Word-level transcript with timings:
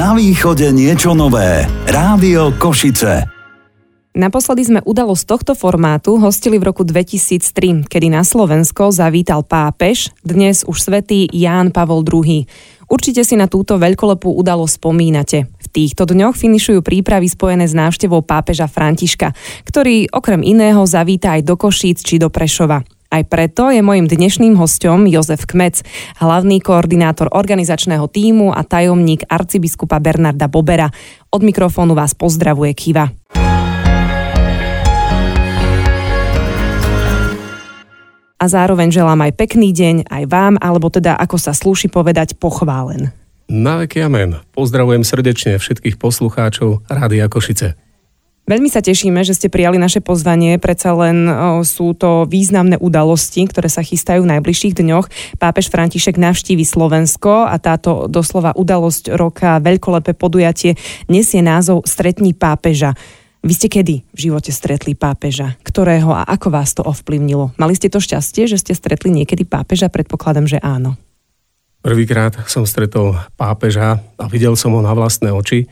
Na 0.00 0.16
východe 0.16 0.64
niečo 0.72 1.12
nové. 1.12 1.68
Rádio 1.84 2.56
Košice. 2.56 3.28
Naposledy 4.16 4.64
sme 4.64 4.80
udalosť 4.80 5.24
tohto 5.28 5.52
formátu 5.52 6.16
hostili 6.16 6.56
v 6.56 6.72
roku 6.72 6.88
2003, 6.88 7.84
kedy 7.84 8.08
na 8.08 8.24
Slovensko 8.24 8.96
zavítal 8.96 9.44
pápež, 9.44 10.08
dnes 10.24 10.64
už 10.64 10.80
svätý 10.80 11.28
Ján 11.28 11.68
Pavol 11.68 12.00
II. 12.08 12.48
Určite 12.88 13.28
si 13.28 13.36
na 13.36 13.44
túto 13.44 13.76
veľkolepú 13.76 14.40
udalosť 14.40 14.80
spomínate. 14.80 15.52
V 15.60 15.68
týchto 15.68 16.08
dňoch 16.08 16.32
finišujú 16.32 16.80
prípravy 16.80 17.28
spojené 17.28 17.68
s 17.68 17.76
návštevou 17.76 18.24
pápeža 18.24 18.72
Františka, 18.72 19.36
ktorý 19.68 20.08
okrem 20.16 20.40
iného 20.40 20.80
zavíta 20.88 21.36
aj 21.36 21.44
do 21.44 21.60
Košíc 21.60 22.00
či 22.00 22.16
do 22.16 22.32
Prešova. 22.32 22.99
Aj 23.10 23.26
preto 23.26 23.74
je 23.74 23.82
mojim 23.82 24.06
dnešným 24.06 24.54
hostom 24.54 25.02
Jozef 25.10 25.42
Kmec, 25.42 25.82
hlavný 26.22 26.62
koordinátor 26.62 27.34
organizačného 27.34 28.06
týmu 28.06 28.54
a 28.54 28.62
tajomník 28.62 29.26
arcibiskupa 29.26 29.98
Bernarda 29.98 30.46
Bobera. 30.46 30.86
Od 31.34 31.42
mikrofónu 31.42 31.98
vás 31.98 32.14
pozdravuje 32.14 32.70
Kiva. 32.78 33.10
a 38.40 38.48
zároveň 38.48 38.88
želám 38.88 39.20
aj 39.28 39.36
pekný 39.36 39.68
deň 39.76 40.08
aj 40.08 40.24
vám, 40.32 40.56
alebo 40.64 40.88
teda 40.88 41.12
ako 41.20 41.36
sa 41.36 41.52
slúši 41.52 41.92
povedať 41.92 42.40
pochválen. 42.40 43.12
Na 43.52 43.84
veky 43.84 44.00
amen. 44.00 44.40
Pozdravujem 44.56 45.04
srdečne 45.04 45.60
všetkých 45.60 46.00
poslucháčov 46.00 46.88
Rádia 46.88 47.28
Košice. 47.28 47.89
Veľmi 48.50 48.66
sa 48.66 48.82
tešíme, 48.82 49.22
že 49.22 49.38
ste 49.38 49.46
prijali 49.46 49.78
naše 49.78 50.02
pozvanie, 50.02 50.58
predsa 50.58 50.90
len 50.90 51.22
sú 51.62 51.94
to 51.94 52.26
významné 52.26 52.82
udalosti, 52.82 53.46
ktoré 53.46 53.70
sa 53.70 53.86
chystajú 53.86 54.26
v 54.26 54.34
najbližších 54.34 54.74
dňoch. 54.74 55.06
Pápež 55.38 55.70
František 55.70 56.18
navštívi 56.18 56.66
Slovensko 56.66 57.46
a 57.46 57.54
táto 57.62 58.10
doslova 58.10 58.50
udalosť 58.58 59.14
roka, 59.14 59.62
veľkolepé 59.62 60.18
podujatie, 60.18 60.74
nesie 61.06 61.46
názov 61.46 61.86
Stretní 61.86 62.34
pápeža. 62.34 62.98
Vy 63.46 63.54
ste 63.54 63.70
kedy 63.70 64.02
v 64.02 64.18
živote 64.18 64.50
stretli 64.50 64.98
pápeža? 64.98 65.54
Ktorého 65.62 66.10
a 66.10 66.26
ako 66.26 66.50
vás 66.50 66.74
to 66.74 66.82
ovplyvnilo? 66.82 67.54
Mali 67.54 67.78
ste 67.78 67.86
to 67.86 68.02
šťastie, 68.02 68.50
že 68.50 68.58
ste 68.58 68.74
stretli 68.74 69.14
niekedy 69.14 69.46
pápeža? 69.46 69.86
Predpokladám, 69.94 70.50
že 70.50 70.58
áno. 70.58 70.98
Prvýkrát 71.86 72.34
som 72.50 72.66
stretol 72.66 73.14
pápeža 73.38 74.02
a 74.18 74.26
videl 74.26 74.58
som 74.58 74.74
ho 74.74 74.82
na 74.82 74.90
vlastné 74.90 75.30
oči. 75.30 75.70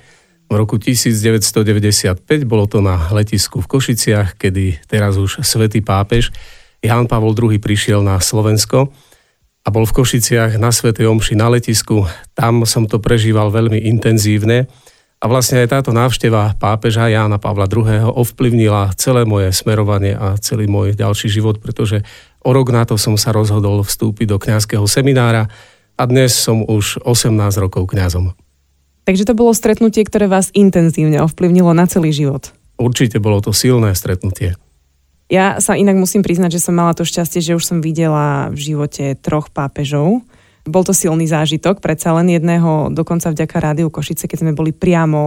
V 0.48 0.56
roku 0.56 0.80
1995 0.80 2.24
bolo 2.48 2.64
to 2.64 2.80
na 2.80 3.12
letisku 3.12 3.60
v 3.60 3.68
Košiciach, 3.68 4.40
kedy 4.40 4.80
teraz 4.88 5.20
už 5.20 5.44
svätý 5.44 5.84
pápež 5.84 6.32
Ján 6.80 7.04
Pavol 7.04 7.36
II 7.36 7.60
prišiel 7.60 8.00
na 8.00 8.16
Slovensko 8.16 8.88
a 9.60 9.68
bol 9.68 9.84
v 9.84 9.92
Košiciach 10.00 10.56
na 10.56 10.72
Svetej 10.72 11.04
Omši 11.04 11.36
na 11.36 11.52
letisku. 11.52 12.08
Tam 12.32 12.64
som 12.64 12.88
to 12.88 12.96
prežíval 12.96 13.52
veľmi 13.52 13.76
intenzívne 13.92 14.64
a 15.20 15.24
vlastne 15.28 15.60
aj 15.60 15.68
táto 15.68 15.92
návšteva 15.92 16.56
pápeža 16.56 17.12
Jána 17.12 17.36
Pavla 17.36 17.68
II. 17.68 18.16
ovplyvnila 18.16 18.96
celé 18.96 19.28
moje 19.28 19.52
smerovanie 19.52 20.16
a 20.16 20.40
celý 20.40 20.64
môj 20.64 20.96
ďalší 20.96 21.28
život, 21.28 21.60
pretože 21.60 22.00
o 22.40 22.56
rok 22.56 22.72
na 22.72 22.88
to 22.88 22.96
som 22.96 23.20
sa 23.20 23.36
rozhodol 23.36 23.84
vstúpiť 23.84 24.32
do 24.32 24.40
kňazského 24.40 24.88
seminára 24.88 25.50
a 25.98 26.02
dnes 26.08 26.32
som 26.32 26.64
už 26.64 27.04
18 27.04 27.36
rokov 27.60 27.92
kňazom. 27.92 28.47
Takže 29.08 29.24
to 29.24 29.32
bolo 29.32 29.56
stretnutie, 29.56 30.04
ktoré 30.04 30.28
vás 30.28 30.52
intenzívne 30.52 31.24
ovplyvnilo 31.24 31.72
na 31.72 31.88
celý 31.88 32.12
život. 32.12 32.52
Určite 32.76 33.16
bolo 33.16 33.40
to 33.40 33.56
silné 33.56 33.96
stretnutie. 33.96 34.52
Ja 35.32 35.56
sa 35.64 35.80
inak 35.80 35.96
musím 35.96 36.20
priznať, 36.20 36.60
že 36.60 36.68
som 36.68 36.76
mala 36.76 36.92
to 36.92 37.08
šťastie, 37.08 37.40
že 37.40 37.56
už 37.56 37.64
som 37.64 37.80
videla 37.80 38.52
v 38.52 38.60
živote 38.60 39.16
troch 39.16 39.48
pápežov 39.48 40.20
bol 40.68 40.84
to 40.84 40.92
silný 40.92 41.24
zážitok, 41.24 41.80
predsa 41.80 42.12
len 42.14 42.28
jedného, 42.28 42.92
dokonca 42.92 43.32
vďaka 43.32 43.56
Rádiu 43.58 43.88
Košice, 43.88 44.28
keď 44.28 44.44
sme 44.44 44.52
boli 44.52 44.70
priamo 44.70 45.20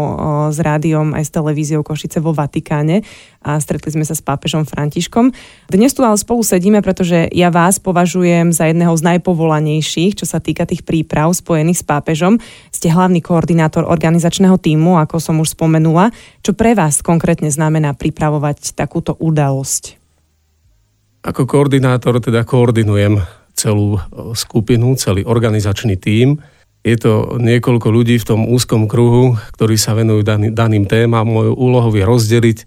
s 0.53 0.61
rádiom 0.61 1.17
aj 1.17 1.27
s 1.27 1.33
televíziou 1.33 1.81
Košice 1.81 2.21
vo 2.21 2.31
Vatikáne 2.31 3.01
a 3.41 3.57
stretli 3.57 3.89
sme 3.89 4.05
sa 4.05 4.13
s 4.13 4.21
pápežom 4.21 4.69
Františkom. 4.69 5.33
Dnes 5.65 5.97
tu 5.97 6.05
ale 6.05 6.15
spolu 6.21 6.45
sedíme, 6.45 6.85
pretože 6.85 7.25
ja 7.33 7.49
vás 7.49 7.81
považujem 7.81 8.53
za 8.53 8.69
jedného 8.69 8.93
z 8.93 9.17
najpovolanejších, 9.17 10.21
čo 10.21 10.29
sa 10.29 10.37
týka 10.37 10.69
tých 10.69 10.85
príprav 10.85 11.33
spojených 11.33 11.81
s 11.81 11.85
pápežom. 11.89 12.37
Ste 12.69 12.93
hlavný 12.93 13.19
koordinátor 13.25 13.89
organizačného 13.89 14.61
týmu, 14.61 15.01
ako 15.01 15.17
som 15.17 15.41
už 15.41 15.57
spomenula. 15.57 16.13
Čo 16.45 16.53
pre 16.53 16.77
vás 16.77 17.01
konkrétne 17.01 17.49
znamená 17.49 17.97
pripravovať 17.97 18.77
takúto 18.77 19.17
udalosť? 19.17 19.97
Ako 21.25 21.49
koordinátor 21.49 22.21
teda 22.21 22.45
koordinujem 22.45 23.40
celú 23.61 23.97
e, 23.97 24.33
skupinu, 24.33 24.97
celý 24.97 25.21
organizačný 25.21 25.93
tím. 26.01 26.41
Je 26.81 26.97
to 26.97 27.37
niekoľko 27.37 27.93
ľudí 27.93 28.17
v 28.17 28.25
tom 28.25 28.49
úzkom 28.49 28.89
kruhu, 28.89 29.37
ktorí 29.53 29.77
sa 29.77 29.93
venujú 29.93 30.25
daný, 30.25 30.49
daným 30.49 30.89
témam. 30.89 31.29
Mojou 31.29 31.53
úlohou 31.53 31.93
je 31.93 32.01
rozdeliť 32.01 32.57
e, 32.57 32.65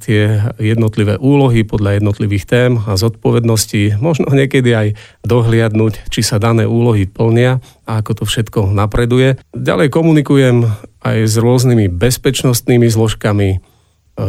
tie 0.00 0.40
jednotlivé 0.56 1.20
úlohy 1.20 1.68
podľa 1.68 2.00
jednotlivých 2.00 2.48
tém 2.48 2.72
a 2.88 2.96
zodpovedností, 2.96 4.00
možno 4.00 4.32
niekedy 4.32 4.72
aj 4.72 4.88
dohliadnúť, 5.28 6.08
či 6.08 6.24
sa 6.24 6.40
dané 6.40 6.64
úlohy 6.64 7.04
plnia 7.04 7.60
a 7.84 8.00
ako 8.00 8.24
to 8.24 8.24
všetko 8.24 8.72
napreduje. 8.72 9.36
Ďalej 9.52 9.92
komunikujem 9.92 10.64
aj 11.04 11.18
s 11.28 11.36
rôznymi 11.36 11.92
bezpečnostnými 11.92 12.88
zložkami, 12.88 13.50
e, 13.52 13.58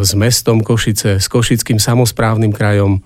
s 0.03 0.11
mestom 0.19 0.59
Košice, 0.59 1.23
s 1.23 1.31
Košickým 1.31 1.79
samozprávnym 1.79 2.51
krajom, 2.51 2.99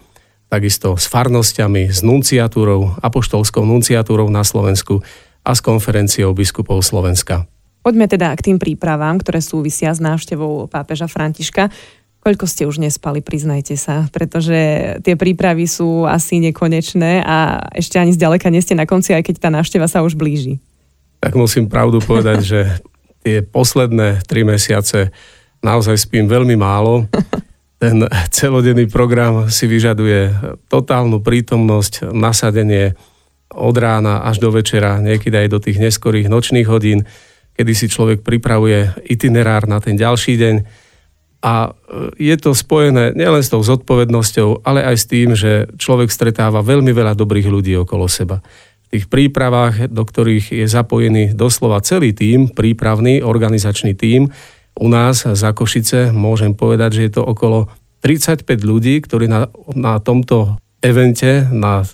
takisto 0.52 1.00
s 1.00 1.08
farnosťami, 1.08 1.88
s 1.88 2.04
nunciatúrou, 2.04 3.00
apoštolskou 3.00 3.64
nunciatúrou 3.64 4.28
na 4.28 4.44
Slovensku 4.44 5.00
a 5.48 5.56
s 5.56 5.64
konferenciou 5.64 6.36
biskupov 6.36 6.84
Slovenska. 6.84 7.48
Poďme 7.82 8.06
teda 8.12 8.36
k 8.36 8.52
tým 8.52 8.58
prípravám, 8.60 9.18
ktoré 9.24 9.40
súvisia 9.40 9.96
s 9.96 10.04
návštevou 10.04 10.68
pápeža 10.68 11.08
Františka. 11.08 11.72
Koľko 12.22 12.46
ste 12.46 12.70
už 12.70 12.78
nespali, 12.78 13.26
priznajte 13.26 13.74
sa, 13.74 14.06
pretože 14.14 14.54
tie 15.02 15.18
prípravy 15.18 15.66
sú 15.66 16.06
asi 16.06 16.38
nekonečné 16.38 17.26
a 17.26 17.66
ešte 17.74 17.98
ani 17.98 18.14
zďaleka 18.14 18.54
nie 18.54 18.62
ste 18.62 18.78
na 18.78 18.86
konci, 18.86 19.18
aj 19.18 19.26
keď 19.26 19.36
tá 19.42 19.50
návšteva 19.50 19.90
sa 19.90 20.06
už 20.06 20.14
blíži. 20.14 20.62
Tak 21.18 21.34
musím 21.34 21.66
pravdu 21.66 21.98
povedať, 21.98 22.40
že 22.46 22.60
tie 23.26 23.42
posledné 23.42 24.22
tri 24.30 24.46
mesiace 24.46 25.10
naozaj 25.66 25.98
spím 25.98 26.30
veľmi 26.30 26.54
málo. 26.54 27.08
ten 27.82 28.06
celodenný 28.30 28.86
program 28.86 29.50
si 29.50 29.66
vyžaduje 29.66 30.38
totálnu 30.70 31.18
prítomnosť, 31.26 32.14
nasadenie 32.14 32.94
od 33.50 33.74
rána 33.74 34.22
až 34.22 34.38
do 34.38 34.54
večera, 34.54 35.02
niekedy 35.02 35.34
aj 35.34 35.50
do 35.50 35.58
tých 35.58 35.82
neskorých 35.82 36.30
nočných 36.30 36.70
hodín, 36.70 37.10
kedy 37.58 37.74
si 37.74 37.90
človek 37.90 38.22
pripravuje 38.22 39.10
itinerár 39.10 39.66
na 39.66 39.82
ten 39.82 39.98
ďalší 39.98 40.38
deň. 40.38 40.56
A 41.42 41.74
e, 41.74 42.32
je 42.32 42.36
to 42.38 42.54
spojené 42.54 43.18
nielen 43.18 43.42
s 43.42 43.50
tou 43.50 43.66
zodpovednosťou, 43.66 44.62
ale 44.62 44.86
aj 44.86 44.96
s 45.02 45.06
tým, 45.10 45.34
že 45.34 45.66
človek 45.82 46.14
stretáva 46.14 46.62
veľmi 46.62 46.94
veľa 46.94 47.18
dobrých 47.18 47.50
ľudí 47.50 47.74
okolo 47.82 48.06
seba. 48.06 48.46
V 48.88 48.88
tých 48.94 49.06
prípravách, 49.10 49.90
do 49.90 50.06
ktorých 50.06 50.54
je 50.54 50.68
zapojený 50.70 51.34
doslova 51.34 51.82
celý 51.82 52.14
tím, 52.14 52.54
prípravný 52.54 53.26
organizačný 53.26 53.98
tím, 53.98 54.30
u 54.78 54.88
nás 54.88 55.28
za 55.28 55.50
Košice 55.52 56.16
môžem 56.16 56.56
povedať, 56.56 57.02
že 57.02 57.06
je 57.08 57.12
to 57.20 57.24
okolo 57.26 57.68
35 58.02 58.46
ľudí, 58.66 58.98
ktorí 59.04 59.30
na, 59.30 59.52
na 59.78 60.02
tomto 60.02 60.58
evente, 60.82 61.46
na 61.54 61.86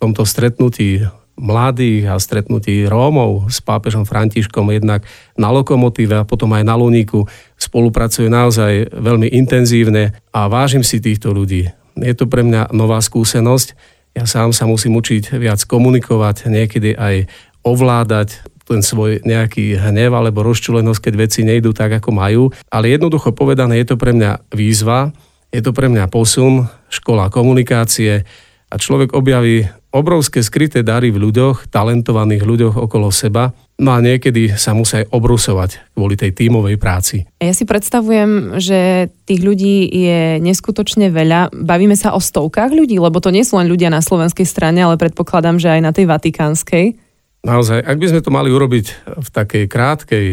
tomto 0.00 0.24
stretnutí 0.24 1.04
mladých 1.40 2.12
a 2.12 2.20
stretnutí 2.20 2.84
Rómov 2.84 3.48
s 3.48 3.64
pápežom 3.64 4.04
Františkom 4.04 4.68
jednak 4.76 5.08
na 5.40 5.48
lokomotíve 5.48 6.20
a 6.20 6.28
potom 6.28 6.52
aj 6.52 6.64
na 6.68 6.76
Luníku 6.76 7.24
spolupracujú 7.56 8.28
naozaj 8.28 8.92
veľmi 8.92 9.32
intenzívne 9.32 10.12
a 10.32 10.48
vážim 10.52 10.84
si 10.84 11.00
týchto 11.00 11.32
ľudí. 11.32 11.72
Je 11.96 12.14
to 12.16 12.28
pre 12.28 12.44
mňa 12.44 12.76
nová 12.76 13.00
skúsenosť. 13.00 13.72
Ja 14.12 14.28
sám 14.28 14.52
sa 14.52 14.68
musím 14.68 15.00
učiť 15.00 15.40
viac 15.40 15.64
komunikovať, 15.64 16.52
niekedy 16.52 16.92
aj 16.96 17.30
ovládať 17.64 18.44
ten 18.70 18.86
svoj 18.86 19.26
nejaký 19.26 19.74
hnev 19.74 20.14
alebo 20.14 20.46
rozčulenosť, 20.46 21.10
keď 21.10 21.14
veci 21.18 21.40
nejdú 21.42 21.74
tak, 21.74 21.98
ako 21.98 22.10
majú. 22.14 22.42
Ale 22.70 22.94
jednoducho 22.94 23.34
povedané, 23.34 23.82
je 23.82 23.90
to 23.90 23.96
pre 23.98 24.14
mňa 24.14 24.54
výzva, 24.54 25.10
je 25.50 25.58
to 25.58 25.74
pre 25.74 25.90
mňa 25.90 26.06
posun, 26.06 26.70
škola 26.86 27.26
komunikácie 27.26 28.22
a 28.70 28.74
človek 28.78 29.10
objaví 29.18 29.66
obrovské 29.90 30.46
skryté 30.46 30.86
dary 30.86 31.10
v 31.10 31.18
ľuďoch, 31.18 31.66
talentovaných 31.66 32.46
ľuďoch 32.46 32.74
okolo 32.78 33.10
seba, 33.10 33.50
no 33.82 33.90
a 33.90 33.98
niekedy 33.98 34.54
sa 34.54 34.70
musí 34.70 35.02
aj 35.02 35.10
obrusovať 35.10 35.98
kvôli 35.98 36.14
tej 36.14 36.30
tímovej 36.30 36.78
práci. 36.78 37.26
Ja 37.42 37.50
si 37.50 37.66
predstavujem, 37.66 38.62
že 38.62 39.10
tých 39.26 39.42
ľudí 39.42 39.90
je 39.90 40.38
neskutočne 40.38 41.10
veľa. 41.10 41.50
Bavíme 41.50 41.98
sa 41.98 42.14
o 42.14 42.22
stovkách 42.22 42.70
ľudí, 42.70 43.02
lebo 43.02 43.18
to 43.18 43.34
nie 43.34 43.42
sú 43.42 43.58
len 43.58 43.66
ľudia 43.66 43.90
na 43.90 43.98
slovenskej 43.98 44.46
strane, 44.46 44.78
ale 44.78 44.94
predpokladám, 44.94 45.58
že 45.58 45.74
aj 45.74 45.80
na 45.82 45.90
tej 45.90 46.06
vatikánskej. 46.06 47.09
Naozaj, 47.40 47.80
ak 47.80 47.96
by 47.96 48.06
sme 48.12 48.20
to 48.20 48.30
mali 48.30 48.52
urobiť 48.52 48.86
v 49.16 49.28
takej 49.32 49.64
krátkej 49.64 50.26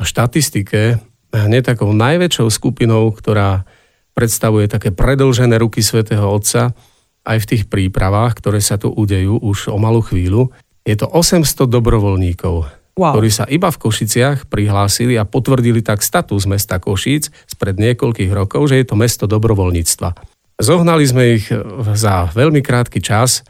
štatistike, 0.00 1.00
hneď 1.32 1.74
takou 1.74 1.92
najväčšou 1.96 2.48
skupinou, 2.52 3.08
ktorá 3.16 3.64
predstavuje 4.12 4.68
také 4.68 4.92
predlžené 4.92 5.56
ruky 5.56 5.80
svätého 5.80 6.26
Otca 6.28 6.76
aj 7.24 7.38
v 7.40 7.48
tých 7.48 7.62
prípravách, 7.68 8.36
ktoré 8.36 8.60
sa 8.60 8.76
tu 8.76 8.92
udejú 8.92 9.40
už 9.40 9.72
o 9.72 9.78
malú 9.80 10.04
chvíľu. 10.04 10.52
Je 10.84 10.96
to 10.96 11.08
800 11.08 11.68
dobrovoľníkov, 11.68 12.54
wow. 12.96 13.12
ktorí 13.16 13.30
sa 13.32 13.44
iba 13.48 13.68
v 13.72 13.80
Košiciach 13.80 14.48
prihlásili 14.48 15.16
a 15.16 15.28
potvrdili 15.28 15.84
tak 15.84 16.04
status 16.04 16.48
mesta 16.48 16.80
Košíc 16.80 17.32
spred 17.48 17.76
niekoľkých 17.80 18.32
rokov, 18.32 18.72
že 18.72 18.80
je 18.80 18.86
to 18.88 18.96
mesto 18.96 19.24
dobrovoľníctva. 19.28 20.16
Zohnali 20.60 21.04
sme 21.08 21.40
ich 21.40 21.48
za 21.96 22.28
veľmi 22.36 22.60
krátky 22.60 23.00
čas. 23.00 23.40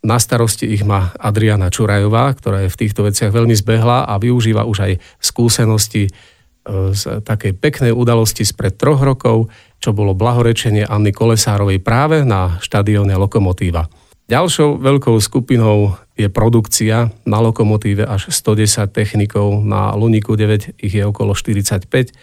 Na 0.00 0.16
starosti 0.16 0.64
ich 0.64 0.80
má 0.80 1.12
Adriana 1.20 1.68
Čurajová, 1.68 2.32
ktorá 2.32 2.64
je 2.64 2.72
v 2.72 2.80
týchto 2.80 3.04
veciach 3.04 3.28
veľmi 3.28 3.52
zbehla 3.52 4.08
a 4.08 4.16
využíva 4.16 4.64
už 4.64 4.78
aj 4.88 4.92
skúsenosti 5.20 6.08
e, 6.08 6.10
z 6.96 7.20
takej 7.20 7.60
peknej 7.60 7.92
udalosti 7.92 8.48
spred 8.48 8.80
troch 8.80 9.04
rokov, 9.04 9.52
čo 9.76 9.92
bolo 9.92 10.16
blahorečenie 10.16 10.88
Anny 10.88 11.12
Kolesárovej 11.12 11.84
práve 11.84 12.24
na 12.24 12.56
štadióne 12.64 13.12
Lokomotíva. 13.20 13.92
Ďalšou 14.30 14.80
veľkou 14.80 15.20
skupinou 15.20 16.00
je 16.16 16.30
produkcia 16.30 17.10
na 17.26 17.38
lokomotíve 17.42 18.06
až 18.06 18.30
110 18.30 18.88
technikov, 18.94 19.60
na 19.66 19.90
Luniku 19.92 20.38
9 20.38 20.80
ich 20.80 20.94
je 20.96 21.02
okolo 21.02 21.34
45. 21.36 22.14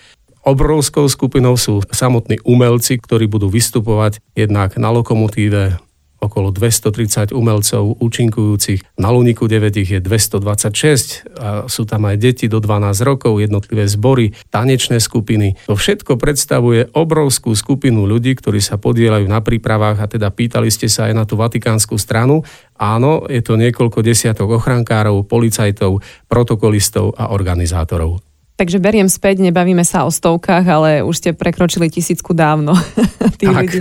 Obrovskou 0.48 1.04
skupinou 1.12 1.60
sú 1.60 1.84
samotní 1.92 2.40
umelci, 2.48 2.96
ktorí 2.96 3.28
budú 3.28 3.52
vystupovať 3.52 4.24
jednak 4.34 4.80
na 4.80 4.88
lokomotíve 4.96 5.76
okolo 6.18 6.50
230 6.54 7.34
umelcov 7.34 7.98
účinkujúcich. 8.02 8.98
Na 8.98 9.14
Luniku 9.14 9.46
9 9.46 9.82
ich 9.82 9.90
je 9.94 10.02
226 10.02 11.30
a 11.38 11.66
sú 11.70 11.88
tam 11.88 12.10
aj 12.10 12.16
deti 12.20 12.46
do 12.50 12.60
12 12.60 12.94
rokov, 13.06 13.40
jednotlivé 13.40 13.86
zbory, 13.86 14.34
tanečné 14.50 14.98
skupiny. 15.00 15.56
To 15.70 15.78
všetko 15.78 16.18
predstavuje 16.20 16.92
obrovskú 16.94 17.54
skupinu 17.54 18.06
ľudí, 18.06 18.36
ktorí 18.36 18.60
sa 18.60 18.76
podielajú 18.82 19.26
na 19.30 19.40
prípravách 19.40 19.98
a 20.04 20.10
teda 20.10 20.30
pýtali 20.34 20.68
ste 20.74 20.92
sa 20.92 21.10
aj 21.10 21.14
na 21.14 21.24
tú 21.24 21.40
vatikánsku 21.40 21.96
stranu. 21.96 22.44
Áno, 22.78 23.26
je 23.26 23.42
to 23.42 23.58
niekoľko 23.58 24.06
desiatok 24.06 24.62
ochrankárov, 24.62 25.26
policajtov, 25.26 26.04
protokolistov 26.30 27.18
a 27.18 27.34
organizátorov. 27.34 28.27
Takže 28.58 28.82
beriem 28.82 29.06
späť, 29.06 29.46
nebavíme 29.46 29.86
sa 29.86 30.02
o 30.02 30.10
stovkách, 30.10 30.66
ale 30.66 31.06
už 31.06 31.16
ste 31.22 31.30
prekročili 31.38 31.94
tisícku 31.94 32.34
dávno. 32.34 32.74
Tých 33.40 33.54
tak. 33.54 33.62
ľudí, 33.62 33.80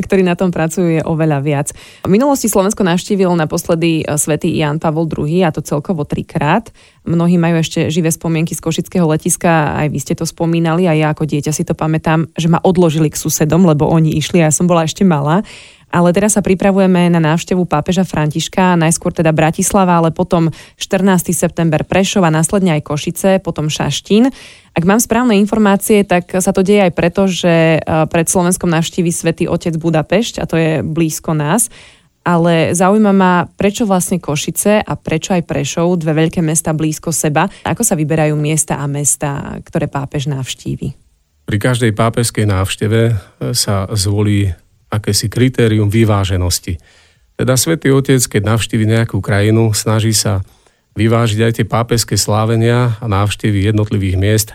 ktorí 0.00 0.24
na 0.24 0.32
tom 0.32 0.48
pracujú, 0.48 0.96
je 0.96 1.02
oveľa 1.04 1.44
viac. 1.44 1.76
V 2.00 2.08
minulosti 2.08 2.48
Slovensko 2.48 2.88
navštívil 2.88 3.28
naposledy 3.36 4.00
e, 4.00 4.16
svätý 4.16 4.48
Jan 4.56 4.80
Pavol 4.80 5.12
II, 5.12 5.44
a 5.44 5.52
to 5.52 5.60
celkovo 5.60 6.08
trikrát. 6.08 6.72
Mnohí 7.04 7.36
majú 7.36 7.60
ešte 7.60 7.92
živé 7.92 8.08
spomienky 8.08 8.56
z 8.56 8.64
Košického 8.64 9.04
letiska, 9.04 9.76
aj 9.76 9.92
vy 9.92 10.00
ste 10.00 10.16
to 10.16 10.24
spomínali, 10.24 10.88
a 10.88 10.96
ja 10.96 11.12
ako 11.12 11.28
dieťa 11.28 11.52
si 11.52 11.68
to 11.68 11.76
pamätám, 11.76 12.24
že 12.32 12.48
ma 12.48 12.64
odložili 12.64 13.12
k 13.12 13.20
susedom, 13.20 13.68
lebo 13.68 13.84
oni 13.84 14.16
išli 14.16 14.40
a 14.40 14.48
ja 14.48 14.56
som 14.56 14.64
bola 14.64 14.88
ešte 14.88 15.04
malá 15.04 15.44
ale 15.94 16.10
teraz 16.10 16.34
sa 16.34 16.42
pripravujeme 16.42 17.06
na 17.06 17.22
návštevu 17.22 17.70
pápeža 17.70 18.02
Františka, 18.02 18.74
najskôr 18.74 19.14
teda 19.14 19.30
Bratislava, 19.30 20.02
ale 20.02 20.10
potom 20.10 20.50
14. 20.74 21.30
september 21.30 21.86
Prešov 21.86 22.26
a 22.26 22.34
následne 22.34 22.74
aj 22.74 22.82
Košice, 22.82 23.38
potom 23.38 23.70
Šaštín. 23.70 24.26
Ak 24.74 24.82
mám 24.82 24.98
správne 24.98 25.38
informácie, 25.38 26.02
tak 26.02 26.34
sa 26.34 26.50
to 26.50 26.66
deje 26.66 26.90
aj 26.90 26.92
preto, 26.98 27.30
že 27.30 27.78
e, 27.78 28.10
pred 28.10 28.26
Slovenskom 28.26 28.66
navštívi 28.66 29.14
svätý 29.14 29.46
Otec 29.46 29.78
Budapešť 29.78 30.42
a 30.42 30.44
to 30.50 30.58
je 30.58 30.82
blízko 30.82 31.30
nás. 31.30 31.70
Ale 32.26 32.74
zaujíma 32.74 33.12
ma, 33.14 33.46
prečo 33.46 33.86
vlastne 33.86 34.18
Košice 34.18 34.82
a 34.82 34.92
prečo 34.98 35.30
aj 35.30 35.46
Prešov, 35.46 36.02
dve 36.02 36.26
veľké 36.26 36.42
mesta 36.42 36.74
blízko 36.74 37.14
seba. 37.14 37.46
Ako 37.62 37.86
sa 37.86 37.94
vyberajú 37.94 38.34
miesta 38.34 38.82
a 38.82 38.90
mesta, 38.90 39.62
ktoré 39.62 39.86
pápež 39.86 40.26
navštívi? 40.26 41.04
Pri 41.44 41.58
každej 41.60 41.92
pápežskej 41.92 42.48
návšteve 42.48 43.00
sa 43.52 43.84
zvolí 43.92 44.56
akési 44.94 45.26
kritérium 45.26 45.90
vyváženosti. 45.90 46.78
Teda 47.34 47.58
svätý 47.58 47.90
Otec, 47.90 48.22
keď 48.22 48.54
navštívi 48.54 48.86
nejakú 48.86 49.18
krajinu, 49.18 49.74
snaží 49.74 50.14
sa 50.14 50.46
vyvážiť 50.94 51.40
aj 51.42 51.52
tie 51.58 51.66
pápežské 51.66 52.14
slávenia 52.14 52.94
a 53.02 53.06
návštevy 53.10 53.66
jednotlivých 53.66 54.16
miest 54.16 54.48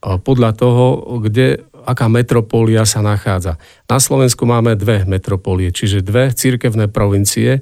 podľa 0.00 0.56
toho, 0.56 1.16
kde, 1.24 1.64
aká 1.84 2.08
metropólia 2.12 2.84
sa 2.84 3.00
nachádza. 3.00 3.56
Na 3.88 4.00
Slovensku 4.00 4.44
máme 4.44 4.76
dve 4.76 5.04
metropólie, 5.08 5.72
čiže 5.72 6.04
dve 6.04 6.32
církevné 6.32 6.88
provincie. 6.92 7.60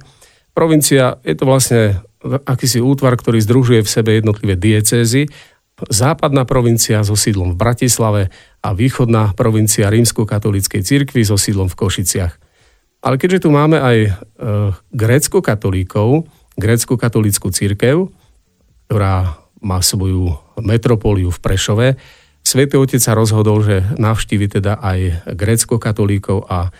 Provincia 0.51 1.19
je 1.23 1.35
to 1.35 1.43
vlastne 1.47 2.03
akýsi 2.23 2.79
útvar, 2.79 3.19
ktorý 3.19 3.43
združuje 3.43 3.83
v 3.83 3.91
sebe 3.91 4.15
jednotlivé 4.15 4.55
diecézy. 4.55 5.27
Západná 5.73 6.45
provincia 6.45 7.01
so 7.01 7.17
sídlom 7.17 7.57
v 7.57 7.61
Bratislave 7.61 8.21
a 8.61 8.69
východná 8.77 9.33
provincia 9.33 9.89
rímsko-katolíckej 9.89 10.85
cirkvi 10.85 11.25
so 11.25 11.33
sídlom 11.33 11.65
v 11.67 11.79
Košiciach. 11.81 12.33
Ale 13.03 13.19
keďže 13.19 13.43
tu 13.43 13.49
máme 13.51 13.81
aj 13.81 13.97
e, 14.05 14.11
grécko-katolíkov, 14.93 16.29
grécko-katolícku 16.55 17.49
církev, 17.51 18.07
ktorá 18.87 19.41
má 19.59 19.81
svoju 19.81 20.37
metropóliu 20.61 21.33
v 21.33 21.41
Prešove, 21.41 21.87
Svetý 22.43 22.75
Otec 22.75 22.99
sa 22.99 23.15
rozhodol, 23.15 23.63
že 23.63 23.87
navštívi 23.95 24.51
teda 24.51 24.75
aj 24.83 25.31
grécko-katolíkov 25.31 26.43
a 26.51 26.75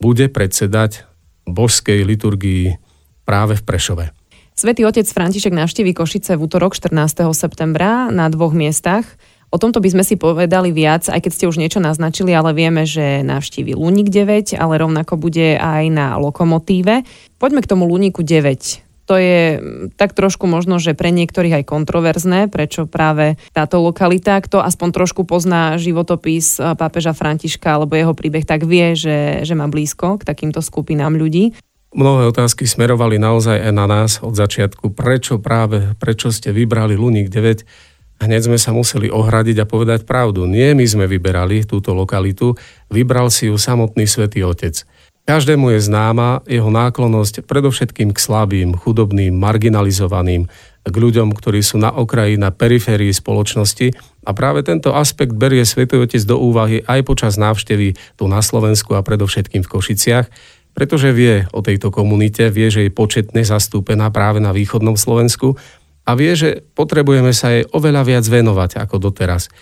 bude 0.00 0.32
predsedať 0.32 1.04
božskej 1.44 2.00
liturgii 2.02 2.80
práve 3.28 3.60
v 3.60 3.62
Prešove. 3.62 4.04
Svetý 4.52 4.84
otec 4.84 5.08
František 5.08 5.56
navštívi 5.56 5.96
Košice 5.96 6.36
v 6.36 6.44
útorok 6.44 6.76
14. 6.76 7.24
septembra 7.32 8.12
na 8.12 8.28
dvoch 8.28 8.52
miestach. 8.52 9.08
O 9.48 9.56
tomto 9.56 9.80
by 9.80 9.88
sme 9.96 10.04
si 10.04 10.20
povedali 10.20 10.76
viac, 10.76 11.08
aj 11.08 11.24
keď 11.24 11.32
ste 11.32 11.48
už 11.48 11.56
niečo 11.56 11.80
naznačili, 11.80 12.36
ale 12.36 12.52
vieme, 12.52 12.84
že 12.84 13.24
navštívi 13.24 13.72
Luník 13.72 14.12
9, 14.12 14.52
ale 14.56 14.74
rovnako 14.76 15.16
bude 15.16 15.56
aj 15.56 15.88
na 15.88 16.20
Lokomotíve. 16.20 17.00
Poďme 17.40 17.64
k 17.64 17.70
tomu 17.72 17.88
Luníku 17.88 18.20
9. 18.20 19.08
To 19.08 19.16
je 19.16 19.56
mm, 19.56 19.96
tak 19.96 20.12
trošku 20.12 20.44
možno, 20.44 20.76
že 20.76 20.92
pre 20.92 21.08
niektorých 21.08 21.64
aj 21.64 21.68
kontroverzné, 21.72 22.52
prečo 22.52 22.84
práve 22.84 23.40
táto 23.56 23.80
lokalita, 23.80 24.36
kto 24.36 24.60
aspoň 24.60 24.88
trošku 24.92 25.24
pozná 25.24 25.80
životopis 25.80 26.60
eh, 26.60 26.76
pápeža 26.76 27.16
Františka 27.16 27.80
alebo 27.80 27.96
jeho 27.96 28.12
príbeh, 28.12 28.44
tak 28.44 28.68
vie, 28.68 28.92
že, 28.92 29.48
že 29.48 29.54
má 29.56 29.64
blízko 29.64 30.20
k 30.20 30.28
takýmto 30.28 30.60
skupinám 30.60 31.16
ľudí. 31.16 31.56
Mnohé 31.92 32.32
otázky 32.32 32.64
smerovali 32.64 33.20
naozaj 33.20 33.68
aj 33.68 33.72
na 33.76 33.84
nás 33.84 34.10
od 34.24 34.32
začiatku. 34.32 34.96
Prečo 34.96 35.36
práve, 35.36 35.92
prečo 36.00 36.32
ste 36.32 36.48
vybrali 36.48 36.96
Luník 36.96 37.28
9? 37.28 37.92
hneď 38.22 38.46
sme 38.46 38.58
sa 38.58 38.70
museli 38.70 39.10
ohradiť 39.10 39.66
a 39.66 39.68
povedať 39.68 40.06
pravdu. 40.06 40.46
Nie 40.46 40.78
my 40.78 40.86
sme 40.86 41.10
vyberali 41.10 41.66
túto 41.66 41.90
lokalitu, 41.90 42.54
vybral 42.86 43.28
si 43.34 43.50
ju 43.50 43.58
samotný 43.58 44.06
svätý 44.06 44.46
Otec. 44.46 44.86
Každému 45.22 45.70
je 45.78 45.86
známa 45.86 46.42
jeho 46.50 46.66
náklonosť 46.66 47.46
predovšetkým 47.46 48.10
k 48.10 48.18
slabým, 48.18 48.74
chudobným, 48.74 49.30
marginalizovaným, 49.38 50.50
k 50.82 50.94
ľuďom, 50.98 51.30
ktorí 51.30 51.62
sú 51.62 51.78
na 51.78 51.94
okraji, 51.94 52.34
na 52.42 52.50
periférii 52.50 53.14
spoločnosti 53.14 53.94
a 54.26 54.30
práve 54.34 54.66
tento 54.66 54.90
aspekt 54.90 55.30
berie 55.38 55.62
Svetý 55.62 55.94
Otec 56.02 56.26
do 56.26 56.42
úvahy 56.42 56.82
aj 56.90 57.06
počas 57.06 57.38
návštevy 57.38 57.94
tu 58.18 58.26
na 58.26 58.42
Slovensku 58.42 58.98
a 58.98 59.06
predovšetkým 59.06 59.62
v 59.62 59.70
Košiciach, 59.70 60.26
pretože 60.72 61.12
vie 61.12 61.46
o 61.52 61.60
tejto 61.60 61.92
komunite, 61.92 62.48
vie, 62.48 62.72
že 62.72 62.88
je 62.88 62.92
početne 62.92 63.44
zastúpená 63.44 64.08
práve 64.08 64.40
na 64.40 64.56
východnom 64.56 64.96
Slovensku 64.96 65.56
a 66.02 66.16
vie, 66.16 66.32
že 66.34 66.64
potrebujeme 66.74 67.30
sa 67.30 67.52
jej 67.52 67.64
oveľa 67.70 68.02
viac 68.02 68.24
venovať 68.26 68.80
ako 68.80 68.96
doteraz. 68.98 69.52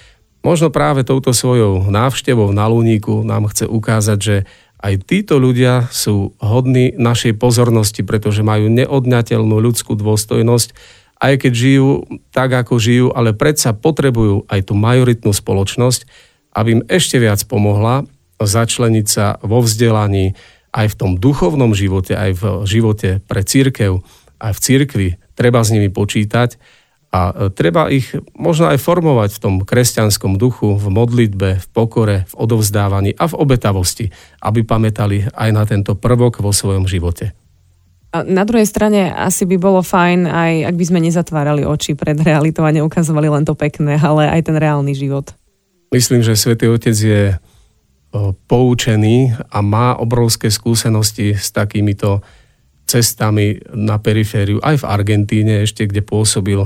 Možno 0.41 0.73
práve 0.73 1.05
touto 1.05 1.37
svojou 1.37 1.93
návštevou 1.93 2.49
na 2.57 2.65
Lúniku 2.65 3.21
nám 3.21 3.53
chce 3.53 3.69
ukázať, 3.69 4.19
že 4.19 4.37
aj 4.81 5.05
títo 5.05 5.37
ľudia 5.37 5.93
sú 5.93 6.33
hodní 6.41 6.97
našej 6.97 7.37
pozornosti, 7.37 8.01
pretože 8.01 8.41
majú 8.41 8.73
neodňateľnú 8.73 9.61
ľudskú 9.61 9.93
dôstojnosť, 10.01 10.73
aj 11.21 11.35
keď 11.45 11.53
žijú 11.53 12.09
tak, 12.33 12.57
ako 12.57 12.81
žijú, 12.81 13.07
ale 13.13 13.37
predsa 13.37 13.77
potrebujú 13.77 14.49
aj 14.49 14.73
tú 14.73 14.73
majoritnú 14.73 15.37
spoločnosť, 15.37 16.09
aby 16.57 16.81
im 16.81 16.83
ešte 16.89 17.21
viac 17.21 17.45
pomohla 17.45 18.09
začleniť 18.41 19.07
sa 19.07 19.37
vo 19.45 19.61
vzdelaní 19.61 20.33
aj 20.71 20.95
v 20.95 20.99
tom 20.99 21.13
duchovnom 21.19 21.75
živote, 21.75 22.15
aj 22.15 22.31
v 22.39 22.45
živote 22.67 23.11
pre 23.27 23.43
církev, 23.43 24.03
aj 24.39 24.53
v 24.57 24.61
církvi 24.63 25.09
treba 25.35 25.61
s 25.61 25.75
nimi 25.75 25.91
počítať 25.91 26.57
a 27.11 27.21
e, 27.31 27.33
treba 27.51 27.91
ich 27.91 28.15
možno 28.39 28.71
aj 28.71 28.79
formovať 28.79 29.31
v 29.37 29.43
tom 29.43 29.55
kresťanskom 29.67 30.39
duchu, 30.39 30.79
v 30.79 30.87
modlitbe, 30.95 31.59
v 31.59 31.67
pokore, 31.75 32.25
v 32.31 32.35
odovzdávaní 32.39 33.19
a 33.19 33.27
v 33.27 33.35
obetavosti, 33.35 34.15
aby 34.41 34.63
pamätali 34.63 35.27
aj 35.35 35.51
na 35.51 35.67
tento 35.67 35.99
prvok 35.99 36.39
vo 36.39 36.55
svojom 36.55 36.87
živote. 36.87 37.35
A 38.11 38.27
na 38.27 38.43
druhej 38.43 38.67
strane 38.67 39.11
asi 39.15 39.47
by 39.47 39.55
bolo 39.59 39.87
fajn, 39.87 40.27
aj 40.27 40.53
ak 40.67 40.75
by 40.75 40.85
sme 40.87 40.99
nezatvárali 40.99 41.63
oči 41.63 41.95
pred 41.95 42.19
realitou 42.19 42.67
a 42.67 42.75
neukazovali 42.75 43.31
len 43.31 43.47
to 43.47 43.55
pekné, 43.55 44.03
ale 44.03 44.27
aj 44.27 44.51
ten 44.51 44.57
reálny 44.59 44.99
život. 44.99 45.31
Myslím, 45.95 46.23
že 46.23 46.39
Svetý 46.39 46.71
Otec 46.71 46.95
je 46.95 47.39
poučený 48.51 49.39
a 49.51 49.59
má 49.63 49.95
obrovské 49.95 50.51
skúsenosti 50.51 51.39
s 51.39 51.55
takýmito 51.55 52.23
cestami 52.91 53.63
na 53.71 54.03
perifériu, 54.03 54.59
aj 54.59 54.83
v 54.83 54.89
Argentíne 54.91 55.63
ešte, 55.63 55.87
kde 55.87 56.03
pôsobil 56.03 56.59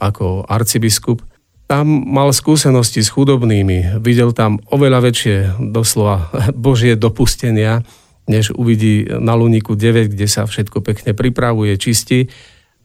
ako 0.00 0.48
arcibiskup. 0.48 1.20
Tam 1.68 1.86
mal 1.86 2.32
skúsenosti 2.32 3.04
s 3.04 3.12
chudobnými, 3.12 4.00
videl 4.00 4.32
tam 4.32 4.58
oveľa 4.72 5.12
väčšie 5.12 5.36
doslova 5.70 6.32
božie 6.56 6.96
dopustenia, 6.96 7.84
než 8.24 8.56
uvidí 8.56 9.04
na 9.10 9.36
Luniku 9.36 9.76
9, 9.76 10.16
kde 10.16 10.26
sa 10.30 10.48
všetko 10.48 10.80
pekne 10.80 11.12
pripravuje, 11.12 11.76
čistí. 11.76 12.30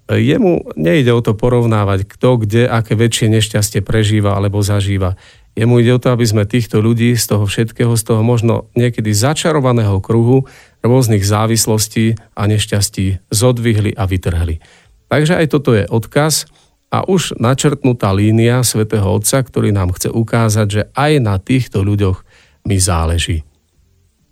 Jemu 0.09 0.73
nejde 0.77 1.13
o 1.13 1.21
to 1.21 1.33
porovnávať, 1.33 2.05
kto 2.05 2.45
kde, 2.45 2.69
aké 2.69 2.93
väčšie 2.97 3.29
nešťastie 3.29 3.81
prežíva 3.81 4.37
alebo 4.37 4.61
zažíva. 4.61 5.17
Jemu 5.55 5.79
ide 5.79 5.95
o 5.95 6.01
to, 6.03 6.11
aby 6.11 6.27
sme 6.27 6.43
týchto 6.43 6.83
ľudí 6.83 7.15
z 7.15 7.31
toho 7.31 7.47
všetkého, 7.47 7.95
z 7.95 8.03
toho 8.03 8.21
možno 8.27 8.67
niekedy 8.75 9.15
začarovaného 9.15 10.03
kruhu 10.03 10.43
rôznych 10.83 11.23
závislostí 11.23 12.19
a 12.35 12.43
nešťastí 12.43 13.31
zodvihli 13.31 13.95
a 13.95 14.03
vytrhli. 14.03 14.59
Takže 15.07 15.39
aj 15.39 15.47
toto 15.47 15.71
je 15.71 15.87
odkaz 15.87 16.51
a 16.91 17.07
už 17.07 17.39
načrtnutá 17.39 18.11
línia 18.11 18.67
svätého 18.67 19.07
Otca, 19.07 19.39
ktorý 19.39 19.71
nám 19.71 19.95
chce 19.95 20.11
ukázať, 20.11 20.67
že 20.67 20.81
aj 20.91 21.11
na 21.23 21.35
týchto 21.39 21.87
ľuďoch 21.87 22.27
mi 22.67 22.75
záleží. 22.75 23.47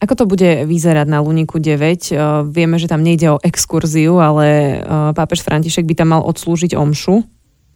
Ako 0.04 0.20
to 0.20 0.26
bude 0.28 0.68
vyzerať 0.68 1.08
na 1.08 1.24
Luniku 1.24 1.64
9? 1.64 1.80
Uh, 2.12 2.44
vieme, 2.44 2.76
že 2.76 2.92
tam 2.92 3.00
nejde 3.00 3.32
o 3.32 3.40
exkurziu, 3.40 4.20
ale 4.20 4.80
uh, 4.84 5.16
pápež 5.16 5.40
František 5.48 5.88
by 5.88 5.96
tam 5.96 6.12
mal 6.12 6.28
odslúžiť 6.28 6.76
omšu. 6.76 7.24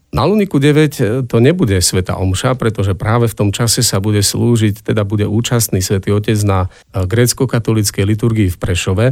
Na 0.08 0.24
Luniku 0.24 0.56
9 0.56 0.72
e, 0.72 1.06
to 1.28 1.38
nebude 1.44 1.76
Sveta 1.84 2.16
Omša, 2.16 2.56
pretože 2.56 2.96
práve 2.96 3.28
v 3.28 3.36
tom 3.36 3.50
čase 3.52 3.84
sa 3.84 4.00
bude 4.00 4.24
slúžiť, 4.24 4.88
teda 4.88 5.04
bude 5.04 5.28
účastný 5.28 5.84
Svetý 5.84 6.16
Otec 6.16 6.40
na 6.48 6.72
e, 6.96 7.04
grécko-katolíckej 7.04 8.08
liturgii 8.08 8.48
v 8.48 8.58
Prešove. 8.58 9.06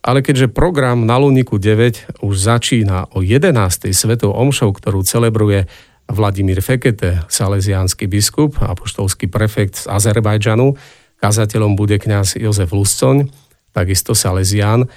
Ale 0.00 0.24
keďže 0.24 0.48
program 0.48 1.04
na 1.04 1.20
Luniku 1.20 1.60
9 1.60 2.24
už 2.24 2.34
začína 2.38 3.12
o 3.12 3.20
11. 3.20 3.92
Svetou 3.92 4.32
Omšou, 4.32 4.72
ktorú 4.72 5.04
celebruje 5.04 5.68
Vladimír 6.08 6.64
Fekete, 6.64 7.28
salesiánsky 7.28 8.08
biskup, 8.08 8.56
apoštolský 8.64 9.28
prefekt 9.28 9.84
z 9.84 9.92
Azerbajdžanu, 9.92 10.72
kazateľom 11.20 11.76
bude 11.76 12.00
kňaz 12.00 12.40
Jozef 12.40 12.72
Luscoň, 12.72 13.28
takisto 13.76 14.16
salesián, 14.16 14.88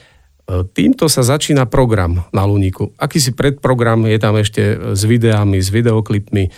Týmto 0.50 1.06
sa 1.08 1.22
začína 1.24 1.70
program 1.70 2.26
na 2.34 2.44
Luníku. 2.44 2.92
Akýsi 2.98 3.32
predprogram 3.32 4.04
je 4.10 4.18
tam 4.20 4.36
ešte 4.36 4.62
s 4.98 5.02
videami, 5.06 5.62
s 5.62 5.70
videoklipmi. 5.70 6.50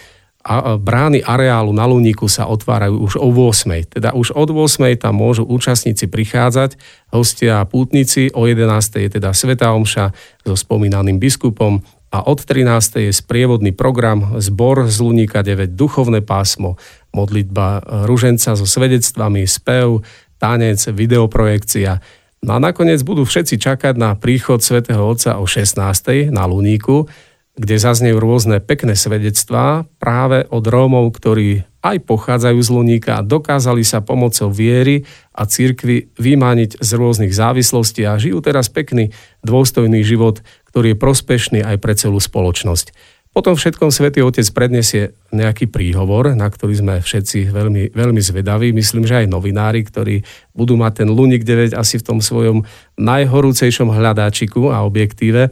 A 0.44 0.76
brány 0.76 1.24
areálu 1.24 1.72
na 1.72 1.88
Luníku 1.88 2.28
sa 2.28 2.52
otvárajú 2.52 3.00
už 3.00 3.16
o 3.16 3.32
8. 3.32 3.88
Teda 3.88 4.12
už 4.12 4.36
od 4.36 4.52
8. 4.52 4.92
tam 5.00 5.16
môžu 5.16 5.48
účastníci 5.48 6.12
prichádzať, 6.12 6.76
hostia 7.16 7.64
a 7.64 7.68
pútnici. 7.68 8.28
O 8.36 8.44
11. 8.44 9.08
je 9.08 9.10
teda 9.20 9.32
Sveta 9.32 9.72
Omša 9.72 10.12
so 10.44 10.56
spomínaným 10.60 11.16
biskupom 11.16 11.80
a 12.14 12.28
od 12.28 12.44
13. 12.44 13.08
je 13.08 13.12
sprievodný 13.16 13.72
program 13.72 14.38
Zbor 14.38 14.86
z 14.92 15.00
Luníka 15.00 15.42
9, 15.42 15.80
duchovné 15.80 16.22
pásmo, 16.22 16.76
modlitba 17.16 17.82
ruženca 18.06 18.54
so 18.54 18.68
svedectvami, 18.68 19.48
spev, 19.48 20.04
tanec, 20.38 20.78
videoprojekcia. 20.92 22.04
No 22.44 22.60
a 22.60 22.60
nakoniec 22.60 23.00
budú 23.08 23.24
všetci 23.24 23.56
čakať 23.56 23.96
na 23.96 24.20
príchod 24.20 24.60
svätého 24.60 25.00
Otca 25.00 25.40
o 25.40 25.48
16. 25.48 26.28
na 26.28 26.44
Luníku, 26.44 27.08
kde 27.56 27.76
zaznejú 27.80 28.20
rôzne 28.20 28.60
pekné 28.60 29.00
svedectvá 29.00 29.88
práve 29.96 30.44
od 30.52 30.68
Rómov, 30.68 31.08
ktorí 31.16 31.64
aj 31.80 32.04
pochádzajú 32.04 32.60
z 32.60 32.70
Luníka 32.76 33.12
a 33.16 33.24
dokázali 33.24 33.88
sa 33.88 34.04
pomocou 34.04 34.52
viery 34.52 35.08
a 35.32 35.48
církvy 35.48 36.12
vymániť 36.20 36.84
z 36.84 36.90
rôznych 37.00 37.32
závislostí 37.32 38.04
a 38.04 38.20
žijú 38.20 38.44
teraz 38.44 38.68
pekný, 38.68 39.16
dôstojný 39.48 40.04
život, 40.04 40.44
ktorý 40.68 40.96
je 40.96 40.98
prospešný 41.00 41.60
aj 41.64 41.80
pre 41.80 41.96
celú 41.96 42.20
spoločnosť. 42.20 42.92
Potom 43.34 43.58
všetkom 43.58 43.90
Svetý 43.90 44.22
Otec 44.22 44.46
predniesie 44.54 45.18
nejaký 45.34 45.66
príhovor, 45.66 46.38
na 46.38 46.46
ktorý 46.46 46.78
sme 46.78 46.96
všetci 47.02 47.50
veľmi, 47.50 47.98
veľmi 47.98 48.22
zvedaví. 48.22 48.70
Myslím, 48.78 49.10
že 49.10 49.26
aj 49.26 49.34
novinári, 49.34 49.82
ktorí 49.82 50.22
budú 50.54 50.78
mať 50.78 51.02
ten 51.02 51.10
Lunik 51.10 51.42
9 51.42 51.74
asi 51.74 51.98
v 51.98 52.06
tom 52.06 52.22
svojom 52.22 52.62
najhorúcejšom 53.02 53.90
hľadáčiku 53.90 54.70
a 54.70 54.86
objektíve. 54.86 55.50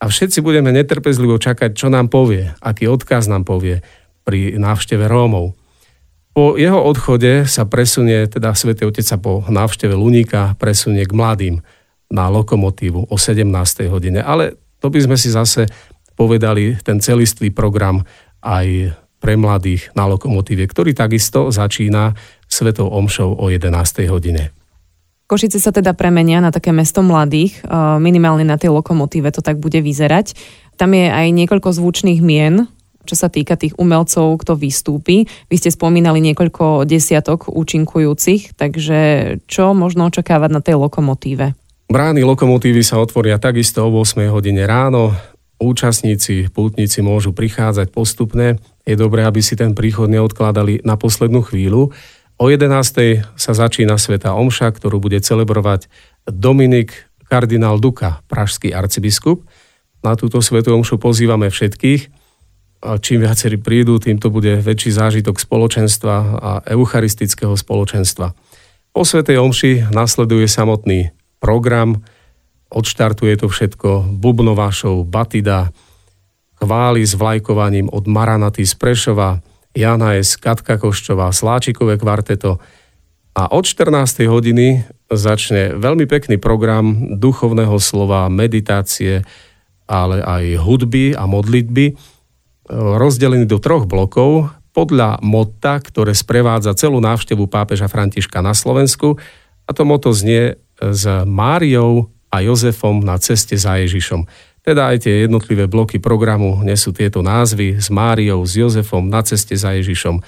A 0.00 0.04
všetci 0.08 0.40
budeme 0.40 0.72
netrpezlivo 0.72 1.36
čakať, 1.36 1.76
čo 1.76 1.92
nám 1.92 2.08
povie, 2.08 2.48
aký 2.64 2.88
odkaz 2.88 3.28
nám 3.28 3.44
povie 3.44 3.84
pri 4.24 4.56
návšteve 4.56 5.04
Rómov. 5.04 5.52
Po 6.32 6.56
jeho 6.56 6.80
odchode 6.80 7.44
sa 7.44 7.68
presunie, 7.68 8.24
teda 8.24 8.56
Svetý 8.56 8.88
Otec 8.88 9.04
sa 9.04 9.20
po 9.20 9.44
návšteve 9.44 9.92
Luníka 9.92 10.56
presunie 10.56 11.04
k 11.04 11.12
mladým 11.12 11.60
na 12.08 12.32
lokomotívu 12.32 13.12
o 13.12 13.16
17. 13.20 13.44
hodine. 13.92 14.24
Ale 14.24 14.56
to 14.78 14.88
by 14.88 15.02
sme 15.02 15.16
si 15.18 15.28
zase 15.34 15.66
povedali 16.18 16.74
ten 16.82 16.98
celistvý 16.98 17.54
program 17.54 18.02
aj 18.42 18.98
pre 19.22 19.38
mladých 19.38 19.94
na 19.94 20.10
lokomotíve, 20.10 20.66
ktorý 20.66 20.94
takisto 20.94 21.54
začína 21.54 22.18
Svetou 22.50 22.90
Omšou 22.90 23.38
o 23.38 23.46
11. 23.46 23.70
hodine. 24.10 24.50
Košice 25.28 25.60
sa 25.60 25.70
teda 25.70 25.92
premenia 25.92 26.40
na 26.40 26.48
také 26.48 26.72
mesto 26.72 27.04
mladých, 27.04 27.60
minimálne 28.00 28.48
na 28.48 28.56
tej 28.56 28.72
lokomotíve 28.72 29.28
to 29.28 29.44
tak 29.44 29.60
bude 29.60 29.76
vyzerať. 29.76 30.32
Tam 30.80 30.96
je 30.96 31.04
aj 31.04 31.28
niekoľko 31.34 31.68
zvučných 31.68 32.24
mien, 32.24 32.64
čo 33.04 33.12
sa 33.12 33.28
týka 33.28 33.60
tých 33.60 33.76
umelcov, 33.76 34.40
kto 34.40 34.56
vystúpi. 34.56 35.28
Vy 35.52 35.56
ste 35.60 35.68
spomínali 35.68 36.24
niekoľko 36.24 36.88
desiatok 36.88 37.52
účinkujúcich, 37.52 38.56
takže 38.56 38.98
čo 39.44 39.76
možno 39.76 40.08
očakávať 40.08 40.50
na 40.52 40.64
tej 40.64 40.80
lokomotíve? 40.80 41.52
Brány 41.92 42.24
lokomotívy 42.24 42.80
sa 42.80 42.96
otvoria 42.96 43.36
takisto 43.36 43.84
o 43.84 43.92
8 43.92 44.32
hodine 44.32 44.64
ráno 44.64 45.12
účastníci, 45.58 46.48
pútnici 46.50 47.02
môžu 47.02 47.34
prichádzať 47.34 47.90
postupne. 47.90 48.62
Je 48.86 48.94
dobré, 48.94 49.26
aby 49.26 49.42
si 49.42 49.58
ten 49.58 49.74
príchod 49.74 50.06
neodkladali 50.06 50.86
na 50.86 50.94
poslednú 50.94 51.42
chvíľu. 51.42 51.90
O 52.38 52.44
11. 52.46 53.26
sa 53.34 53.52
začína 53.52 53.98
Sveta 53.98 54.32
Omša, 54.38 54.70
ktorú 54.70 55.02
bude 55.02 55.18
celebrovať 55.18 55.90
Dominik 56.22 57.10
kardinál 57.26 57.82
Duka, 57.82 58.22
pražský 58.30 58.70
arcibiskup. 58.70 59.42
Na 60.00 60.14
túto 60.14 60.38
Svetu 60.38 60.70
Omšu 60.72 61.02
pozývame 61.02 61.50
všetkých. 61.50 62.08
Čím 62.78 63.26
viacerí 63.26 63.58
prídu, 63.58 63.98
tým 63.98 64.22
to 64.22 64.30
bude 64.30 64.62
väčší 64.62 64.94
zážitok 64.94 65.42
spoločenstva 65.42 66.14
a 66.38 66.50
eucharistického 66.70 67.58
spoločenstva. 67.58 68.30
Po 68.94 69.02
Svetej 69.02 69.42
Omši 69.42 69.90
nasleduje 69.90 70.46
samotný 70.46 71.10
program, 71.42 72.06
Odštartuje 72.68 73.34
to 73.40 73.48
všetko 73.48 74.20
Bubnovášov, 74.20 75.08
Batida, 75.08 75.72
chváli 76.60 77.06
s 77.06 77.16
vlajkovaním 77.16 77.88
od 77.88 78.04
Maranaty 78.04 78.66
z 78.68 78.76
Prešova, 78.76 79.40
Jana 79.72 80.20
S. 80.20 80.36
Katka 80.36 80.76
Koščová, 80.76 81.32
Sláčikové 81.32 81.96
kvarteto 81.96 82.60
a 83.38 83.54
od 83.54 83.64
14. 83.64 84.26
hodiny 84.26 84.82
začne 85.08 85.78
veľmi 85.78 86.10
pekný 86.10 86.36
program 86.42 87.16
duchovného 87.16 87.78
slova, 87.78 88.26
meditácie, 88.26 89.22
ale 89.86 90.18
aj 90.20 90.58
hudby 90.58 91.14
a 91.14 91.24
modlitby, 91.24 91.94
rozdelený 92.74 93.46
do 93.46 93.62
troch 93.62 93.86
blokov 93.86 94.50
podľa 94.76 95.22
motta, 95.24 95.80
ktoré 95.80 96.12
sprevádza 96.12 96.76
celú 96.76 97.00
návštevu 97.00 97.48
pápeža 97.48 97.88
Františka 97.88 98.44
na 98.44 98.52
Slovensku. 98.52 99.16
A 99.64 99.70
to 99.72 99.86
moto 99.86 100.12
znie 100.12 100.60
s 100.76 101.06
Máriou 101.24 102.10
a 102.28 102.44
Jozefom 102.44 103.00
na 103.00 103.16
ceste 103.16 103.56
za 103.56 103.80
Ježišom. 103.80 104.24
Teda 104.60 104.92
aj 104.92 105.08
tie 105.08 105.24
jednotlivé 105.24 105.64
bloky 105.64 105.96
programu 105.96 106.60
nesú 106.60 106.92
tieto 106.92 107.24
názvy 107.24 107.80
s 107.80 107.88
Máriou, 107.88 108.44
s 108.44 108.58
Jozefom 108.58 109.08
na 109.08 109.24
ceste 109.24 109.56
za 109.56 109.72
Ježišom. 109.72 110.20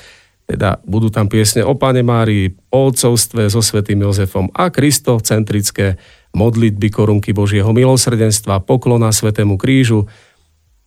Teda 0.48 0.80
budú 0.82 1.12
tam 1.12 1.28
piesne 1.30 1.62
o 1.62 1.76
Pane 1.76 2.02
Márii, 2.02 2.56
o 2.72 2.90
otcovstve 2.90 3.46
so 3.52 3.60
svetým 3.60 4.02
Jozefom 4.02 4.48
a 4.50 4.72
kristocentrické 4.72 6.00
modlitby 6.34 6.88
korunky 6.90 7.30
Božieho 7.30 7.70
milosrdenstva, 7.70 8.64
poklona 8.64 9.14
Svetému 9.14 9.60
krížu, 9.60 10.08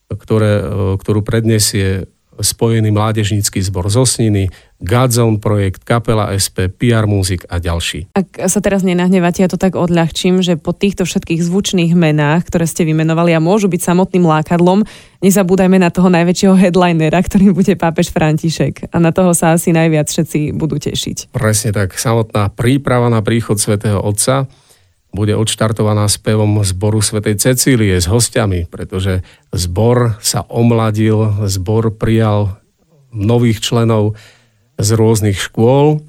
ktoré, 0.09 0.63
ktorú 0.99 1.23
predniesie 1.23 2.09
spojený 2.33 2.89
mládežnícky 2.89 3.61
zbor 3.61 3.87
z 3.93 4.01
Osniny, 4.01 4.43
Godzone 4.83 5.39
projekt, 5.39 5.87
Kapela 5.87 6.35
SP, 6.35 6.67
PR 6.67 7.07
Music 7.07 7.47
a 7.47 7.63
ďalší. 7.63 8.11
Ak 8.11 8.35
sa 8.51 8.59
teraz 8.59 8.83
nenahnevate, 8.83 9.39
ja 9.39 9.47
to 9.47 9.55
tak 9.55 9.79
odľahčím, 9.79 10.43
že 10.43 10.59
po 10.59 10.75
týchto 10.75 11.07
všetkých 11.07 11.39
zvučných 11.39 11.95
menách, 11.95 12.51
ktoré 12.51 12.67
ste 12.67 12.83
vymenovali 12.83 13.31
a 13.31 13.39
môžu 13.39 13.71
byť 13.71 13.79
samotným 13.79 14.27
lákadlom, 14.27 14.83
nezabúdajme 15.23 15.79
na 15.79 15.87
toho 15.87 16.11
najväčšieho 16.11 16.59
headlinera, 16.59 17.23
ktorým 17.23 17.55
bude 17.55 17.79
pápež 17.79 18.11
František. 18.11 18.91
A 18.91 18.99
na 18.99 19.15
toho 19.15 19.31
sa 19.31 19.55
asi 19.55 19.71
najviac 19.71 20.11
všetci 20.11 20.51
budú 20.51 20.75
tešiť. 20.75 21.31
Presne 21.31 21.71
tak. 21.71 21.95
Samotná 21.95 22.51
príprava 22.51 23.07
na 23.07 23.23
príchod 23.23 23.55
svätého 23.55 24.03
Otca 24.03 24.51
bude 25.15 25.31
odštartovaná 25.37 26.11
spevom 26.11 26.59
zboru 26.65 26.99
svätej 26.99 27.39
Cecílie 27.39 27.95
s 27.95 28.11
hostiami, 28.11 28.67
pretože 28.67 29.23
zbor 29.55 30.19
sa 30.19 30.43
omladil, 30.51 31.47
zbor 31.47 31.95
prijal 31.95 32.59
nových 33.13 33.61
členov 33.61 34.17
z 34.77 34.89
rôznych 34.93 35.37
škôl. 35.37 36.01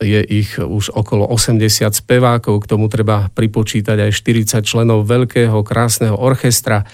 Je 0.00 0.20
ich 0.24 0.56
už 0.56 0.96
okolo 0.96 1.28
80 1.28 1.60
spevákov, 1.92 2.64
k 2.64 2.70
tomu 2.72 2.88
treba 2.88 3.28
pripočítať 3.36 4.08
aj 4.08 4.10
40 4.16 4.64
členov 4.64 5.04
veľkého, 5.04 5.60
krásneho 5.60 6.16
orchestra. 6.16 6.88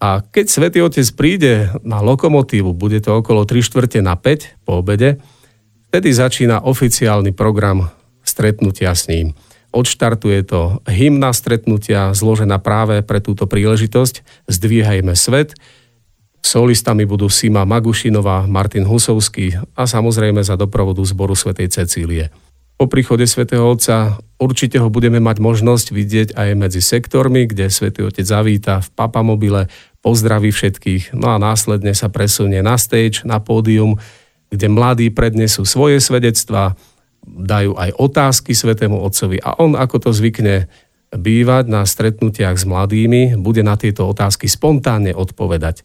A 0.00 0.24
keď 0.24 0.46
Svetý 0.48 0.80
Otec 0.80 1.04
príde 1.12 1.68
na 1.84 2.00
lokomotívu, 2.00 2.72
bude 2.72 3.04
to 3.04 3.20
okolo 3.20 3.44
3 3.44 3.60
štvrte 3.60 4.00
na 4.00 4.16
5 4.16 4.64
po 4.64 4.80
obede, 4.80 5.20
vtedy 5.92 6.16
začína 6.16 6.64
oficiálny 6.64 7.36
program 7.36 7.92
stretnutia 8.24 8.96
s 8.96 9.12
ním. 9.12 9.36
Odštartuje 9.70 10.40
to 10.48 10.82
hymna 10.88 11.30
stretnutia 11.30 12.10
zložená 12.10 12.58
práve 12.58 13.06
pre 13.06 13.22
túto 13.22 13.46
príležitosť. 13.46 14.46
Zdvíhajme 14.50 15.14
svet. 15.14 15.54
Solistami 16.40 17.04
budú 17.04 17.28
Sima 17.28 17.68
Magušinová, 17.68 18.48
Martin 18.48 18.88
Husovský 18.88 19.54
a 19.76 19.82
samozrejme 19.84 20.40
za 20.40 20.56
doprovodu 20.56 21.04
zboru 21.04 21.36
svätej 21.36 21.68
Cecílie. 21.68 22.32
Po 22.80 22.88
príchode 22.88 23.28
svätého 23.28 23.60
Otca 23.68 24.16
určite 24.40 24.80
ho 24.80 24.88
budeme 24.88 25.20
mať 25.20 25.36
možnosť 25.36 25.86
vidieť 25.92 26.28
aj 26.32 26.48
medzi 26.56 26.80
sektormi, 26.80 27.44
kde 27.44 27.68
svätý 27.68 28.08
Otec 28.08 28.24
zavíta 28.24 28.80
v 28.80 28.88
papamobile, 28.96 29.68
pozdraví 30.00 30.48
všetkých, 30.48 31.12
no 31.12 31.28
a 31.28 31.36
následne 31.36 31.92
sa 31.92 32.08
presunie 32.08 32.64
na 32.64 32.80
stage, 32.80 33.20
na 33.28 33.36
pódium, 33.36 34.00
kde 34.48 34.66
mladí 34.72 35.12
prednesú 35.12 35.68
svoje 35.68 36.00
svedectvá, 36.00 36.72
dajú 37.20 37.76
aj 37.76 38.00
otázky 38.00 38.56
Svetému 38.56 38.96
Otcovi 38.96 39.44
a 39.44 39.60
on, 39.60 39.76
ako 39.76 40.08
to 40.08 40.10
zvykne 40.16 40.72
bývať 41.12 41.64
na 41.68 41.84
stretnutiach 41.84 42.56
s 42.56 42.64
mladými, 42.64 43.36
bude 43.36 43.60
na 43.60 43.76
tieto 43.76 44.08
otázky 44.08 44.48
spontánne 44.48 45.12
odpovedať. 45.12 45.84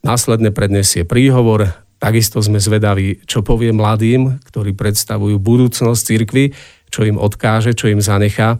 Následne 0.00 0.48
prednesie 0.48 1.04
príhovor, 1.04 1.76
takisto 2.00 2.40
sme 2.40 2.56
zvedaví, 2.56 3.20
čo 3.28 3.44
povie 3.44 3.76
mladým, 3.76 4.40
ktorí 4.48 4.72
predstavujú 4.72 5.36
budúcnosť 5.36 6.00
cirkvy, 6.00 6.56
čo 6.88 7.04
im 7.04 7.20
odkáže, 7.20 7.76
čo 7.76 7.92
im 7.92 8.00
zanechá. 8.00 8.56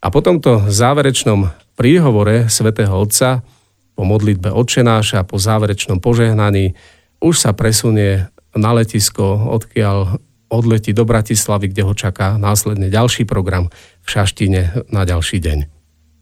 A 0.00 0.06
po 0.08 0.24
tomto 0.24 0.64
záverečnom 0.72 1.52
príhovore 1.76 2.48
svätého 2.48 2.96
Otca, 2.96 3.44
po 3.92 4.02
modlitbe 4.08 4.48
odčenáša, 4.48 5.28
po 5.28 5.36
záverečnom 5.36 6.00
požehnaní, 6.00 6.72
už 7.20 7.36
sa 7.36 7.50
presunie 7.52 8.30
na 8.56 8.70
letisko, 8.72 9.52
odkiaľ 9.52 10.22
odletí 10.48 10.96
do 10.96 11.04
Bratislavy, 11.04 11.68
kde 11.68 11.82
ho 11.84 11.92
čaká 11.92 12.40
následne 12.40 12.88
ďalší 12.88 13.28
program 13.28 13.68
v 14.00 14.08
Šaštine 14.08 14.88
na 14.88 15.02
ďalší 15.04 15.38
deň. 15.44 15.77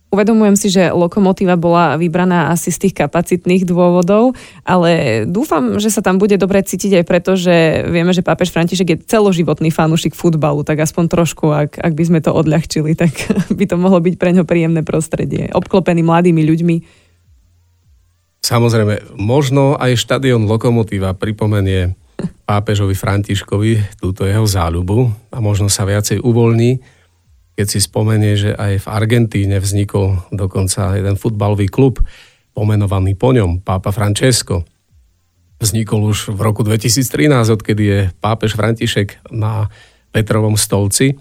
Uvedomujem 0.07 0.55
si, 0.55 0.71
že 0.71 0.95
lokomotíva 0.95 1.59
bola 1.59 1.99
vybraná 1.99 2.55
asi 2.55 2.71
z 2.71 2.87
tých 2.87 2.95
kapacitných 2.95 3.67
dôvodov, 3.67 4.39
ale 4.63 5.27
dúfam, 5.27 5.83
že 5.83 5.91
sa 5.91 5.99
tam 5.99 6.23
bude 6.23 6.39
dobre 6.39 6.63
cítiť 6.63 7.03
aj 7.03 7.05
preto, 7.05 7.35
že 7.35 7.83
vieme, 7.91 8.15
že 8.15 8.23
pápež 8.23 8.55
František 8.55 8.89
je 8.89 9.03
celoživotný 9.03 9.75
fanúšik 9.75 10.15
futbalu, 10.15 10.63
tak 10.63 10.79
aspoň 10.79 11.05
trošku, 11.11 11.51
ak, 11.51 11.83
ak 11.83 11.93
by 11.93 12.05
sme 12.07 12.21
to 12.23 12.31
odľahčili, 12.31 12.95
tak 12.95 13.13
by 13.59 13.65
to 13.67 13.75
mohlo 13.75 13.99
byť 13.99 14.15
pre 14.15 14.31
ňo 14.31 14.47
príjemné 14.47 14.87
prostredie. 14.87 15.51
Obklopený 15.51 16.07
mladými 16.07 16.43
ľuďmi. 16.47 16.77
Samozrejme, 18.47 19.19
možno 19.19 19.75
aj 19.75 19.99
štadión 19.99 20.47
Lokomotíva 20.47 21.19
pripomenie 21.19 21.99
pápežovi 22.47 22.95
Františkovi 22.95 23.99
túto 23.99 24.23
jeho 24.23 24.47
záľubu 24.47 25.11
a 25.35 25.43
možno 25.43 25.67
sa 25.67 25.83
viacej 25.83 26.23
uvoľní, 26.23 26.96
keď 27.57 27.67
si 27.67 27.81
spomenie, 27.81 28.37
že 28.37 28.53
aj 28.53 28.85
v 28.85 28.91
Argentíne 28.93 29.57
vznikol 29.57 30.29
dokonca 30.29 30.95
jeden 30.95 31.17
futbalový 31.17 31.73
klub 31.73 32.05
pomenovaný 32.53 33.17
po 33.17 33.33
ňom, 33.33 33.65
pápa 33.65 33.93
Francesco. 33.93 34.65
Vznikol 35.57 36.13
už 36.13 36.37
v 36.37 36.41
roku 36.41 36.61
2013, 36.61 37.33
odkedy 37.49 37.85
je 37.85 38.01
pápež 38.21 38.57
František 38.57 39.33
na 39.33 39.73
Petrovom 40.13 40.57
stolci. 40.61 41.17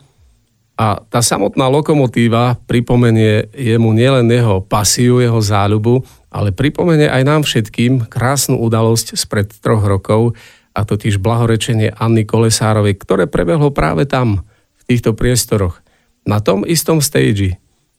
A 0.75 0.99
tá 1.07 1.23
samotná 1.23 1.71
lokomotíva 1.71 2.59
pripomenie 2.67 3.47
jemu 3.55 3.95
nielen 3.95 4.27
jeho 4.27 4.59
pasiu, 4.59 5.23
jeho 5.23 5.39
záľubu, 5.39 6.03
ale 6.27 6.51
pripomenie 6.51 7.07
aj 7.07 7.23
nám 7.23 7.41
všetkým 7.47 8.11
krásnu 8.11 8.59
udalosť 8.59 9.15
spred 9.15 9.55
troch 9.63 9.87
rokov, 9.87 10.35
a 10.75 10.83
totiž 10.83 11.23
blahorečenie 11.23 11.95
Anny 11.95 12.27
Kolesárovej, 12.27 12.99
ktoré 12.99 13.31
prebehlo 13.31 13.71
práve 13.71 14.03
tam, 14.03 14.43
v 14.75 14.83
týchto 14.83 15.15
priestoroch, 15.15 15.79
na 16.25 16.41
tom 16.41 16.65
istom 16.65 16.99
stage. 16.99 17.55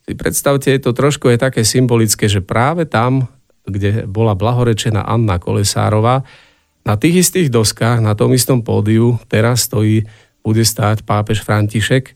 Si 0.06 0.12
predstavte, 0.14 0.74
to 0.78 0.90
trošku 0.94 1.30
je 1.30 1.38
také 1.38 1.62
symbolické, 1.62 2.26
že 2.26 2.42
práve 2.42 2.86
tam, 2.86 3.30
kde 3.66 4.06
bola 4.06 4.34
blahorečená 4.38 5.02
Anna 5.02 5.38
Kolesárova, 5.38 6.22
na 6.86 6.94
tých 6.94 7.26
istých 7.26 7.50
doskách, 7.50 7.98
na 7.98 8.14
tom 8.14 8.30
istom 8.30 8.62
pódiu, 8.62 9.18
teraz 9.26 9.66
stojí, 9.66 10.06
bude 10.46 10.62
stáť 10.62 11.02
pápež 11.02 11.42
František, 11.42 12.14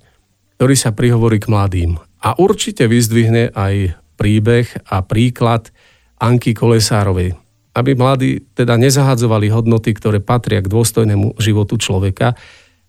ktorý 0.54 0.74
sa 0.78 0.94
prihovorí 0.94 1.42
k 1.42 1.50
mladým. 1.50 1.98
A 2.22 2.38
určite 2.38 2.87
vyzdvihne 2.87 3.50
aj 3.50 3.98
príbeh 4.14 4.70
a 4.87 5.02
príklad 5.02 5.74
Anky 6.22 6.54
Kolesárovej 6.54 7.34
aby 7.70 7.94
mladí 7.94 8.42
teda 8.54 8.74
nezahadzovali 8.74 9.46
hodnoty, 9.54 9.94
ktoré 9.94 10.18
patria 10.18 10.58
k 10.58 10.70
dôstojnému 10.70 11.38
životu 11.38 11.78
človeka, 11.78 12.34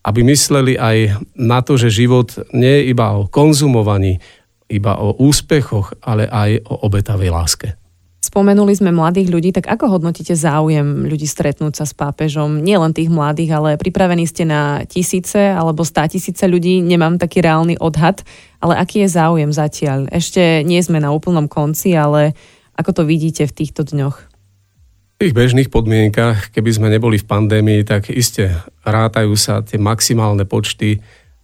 aby 0.02 0.26
mysleli 0.26 0.78
aj 0.78 1.22
na 1.38 1.62
to, 1.62 1.78
že 1.78 1.94
život 1.94 2.34
nie 2.54 2.82
je 2.82 2.84
iba 2.94 3.14
o 3.14 3.30
konzumovaní, 3.30 4.18
iba 4.72 4.98
o 4.98 5.14
úspechoch, 5.20 5.94
ale 6.02 6.26
aj 6.26 6.66
o 6.66 6.88
obetavej 6.88 7.30
láske. 7.30 7.70
Spomenuli 8.22 8.78
sme 8.78 8.94
mladých 8.94 9.34
ľudí, 9.34 9.50
tak 9.52 9.68
ako 9.68 9.98
hodnotíte 9.98 10.38
záujem 10.38 11.10
ľudí 11.10 11.26
stretnúť 11.26 11.84
sa 11.84 11.86
s 11.90 11.98
pápežom? 11.98 12.64
Nie 12.64 12.80
len 12.80 12.94
tých 12.94 13.10
mladých, 13.10 13.52
ale 13.58 13.70
pripravení 13.82 14.30
ste 14.30 14.48
na 14.48 14.88
tisíce 14.88 15.52
alebo 15.52 15.84
stá 15.84 16.08
tisíce 16.08 16.46
ľudí, 16.48 16.80
nemám 16.80 17.20
taký 17.20 17.42
reálny 17.42 17.82
odhad, 17.82 18.24
ale 18.62 18.78
aký 18.78 19.04
je 19.04 19.10
záujem 19.12 19.52
zatiaľ? 19.52 20.08
Ešte 20.14 20.62
nie 20.64 20.80
sme 20.80 21.02
na 21.02 21.12
úplnom 21.12 21.50
konci, 21.50 21.98
ale 21.98 22.38
ako 22.78 23.02
to 23.02 23.04
vidíte 23.04 23.44
v 23.50 23.56
týchto 23.58 23.84
dňoch? 23.84 24.31
Tých 25.21 25.38
bežných 25.38 25.69
podmienkach, 25.69 26.49
keby 26.49 26.71
sme 26.73 26.89
neboli 26.89 27.21
v 27.21 27.29
pandémii, 27.29 27.86
tak 27.86 28.10
iste 28.10 28.57
rátajú 28.81 29.38
sa 29.38 29.62
tie 29.62 29.77
maximálne 29.77 30.49
počty 30.49 30.97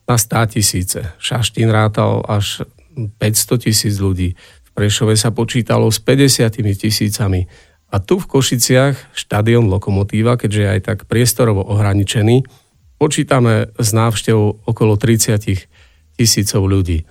na 0.09 0.17
100 0.17 0.57
tisíce. 0.57 1.05
Šaštín 1.21 1.69
rátal 1.69 2.25
až 2.25 2.65
500 2.97 3.69
tisíc 3.69 4.01
ľudí. 4.01 4.33
V 4.65 4.69
Prešove 4.73 5.13
sa 5.13 5.29
počítalo 5.29 5.93
s 5.93 6.01
50 6.01 6.57
tisícami. 6.57 7.45
A 7.93 8.01
tu 8.01 8.17
v 8.17 8.25
Košiciach 8.25 9.13
štadión 9.13 9.69
Lokomotíva, 9.69 10.41
keďže 10.41 10.61
je 10.65 10.69
aj 10.73 10.81
tak 10.81 10.99
priestorovo 11.05 11.61
ohraničený, 11.61 12.49
počítame 12.97 13.69
s 13.77 13.93
návštevou 13.93 14.65
okolo 14.65 14.97
30 14.97 16.17
tisícov 16.17 16.65
ľudí. 16.65 17.05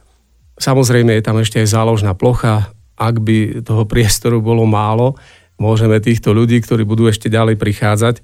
Samozrejme 0.58 1.14
je 1.14 1.22
tam 1.22 1.38
ešte 1.38 1.62
aj 1.62 1.68
záložná 1.70 2.18
plocha, 2.18 2.74
ak 2.98 3.22
by 3.22 3.62
toho 3.62 3.86
priestoru 3.86 4.42
bolo 4.42 4.66
málo, 4.66 5.14
môžeme 5.56 6.00
týchto 6.00 6.32
ľudí, 6.32 6.60
ktorí 6.60 6.84
budú 6.84 7.08
ešte 7.08 7.32
ďalej 7.32 7.56
prichádzať, 7.56 8.20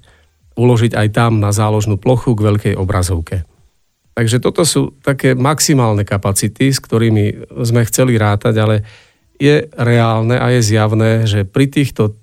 uložiť 0.53 0.93
aj 0.93 1.07
tam 1.13 1.41
na 1.41 1.49
záložnú 1.49 1.97
plochu 1.97 2.37
k 2.37 2.45
veľkej 2.45 2.73
obrazovke. 2.77 3.45
Takže 4.13 4.37
toto 4.37 4.61
sú 4.61 4.93
také 5.01 5.33
maximálne 5.33 6.05
kapacity, 6.05 6.69
s 6.69 6.77
ktorými 6.77 7.49
sme 7.65 7.81
chceli 7.89 8.13
rátať, 8.21 8.55
ale 8.61 8.75
je 9.41 9.65
reálne 9.73 10.37
a 10.37 10.53
je 10.53 10.61
zjavné, 10.61 11.25
že 11.25 11.49
pri 11.49 11.65
týchto 11.65 12.13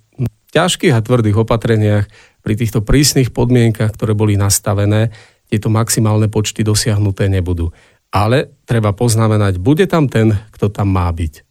ťažkých 0.54 0.94
a 0.94 1.02
tvrdých 1.02 1.42
opatreniach, 1.42 2.06
pri 2.40 2.54
týchto 2.54 2.86
prísnych 2.86 3.34
podmienkach, 3.34 3.90
ktoré 3.98 4.14
boli 4.14 4.38
nastavené, 4.38 5.10
tieto 5.50 5.66
maximálne 5.66 6.30
počty 6.30 6.62
dosiahnuté 6.62 7.26
nebudú. 7.26 7.74
Ale 8.14 8.54
treba 8.66 8.94
poznamenať, 8.94 9.58
bude 9.58 9.86
tam 9.90 10.06
ten, 10.06 10.34
kto 10.54 10.70
tam 10.70 10.94
má 10.94 11.10
byť. 11.10 11.50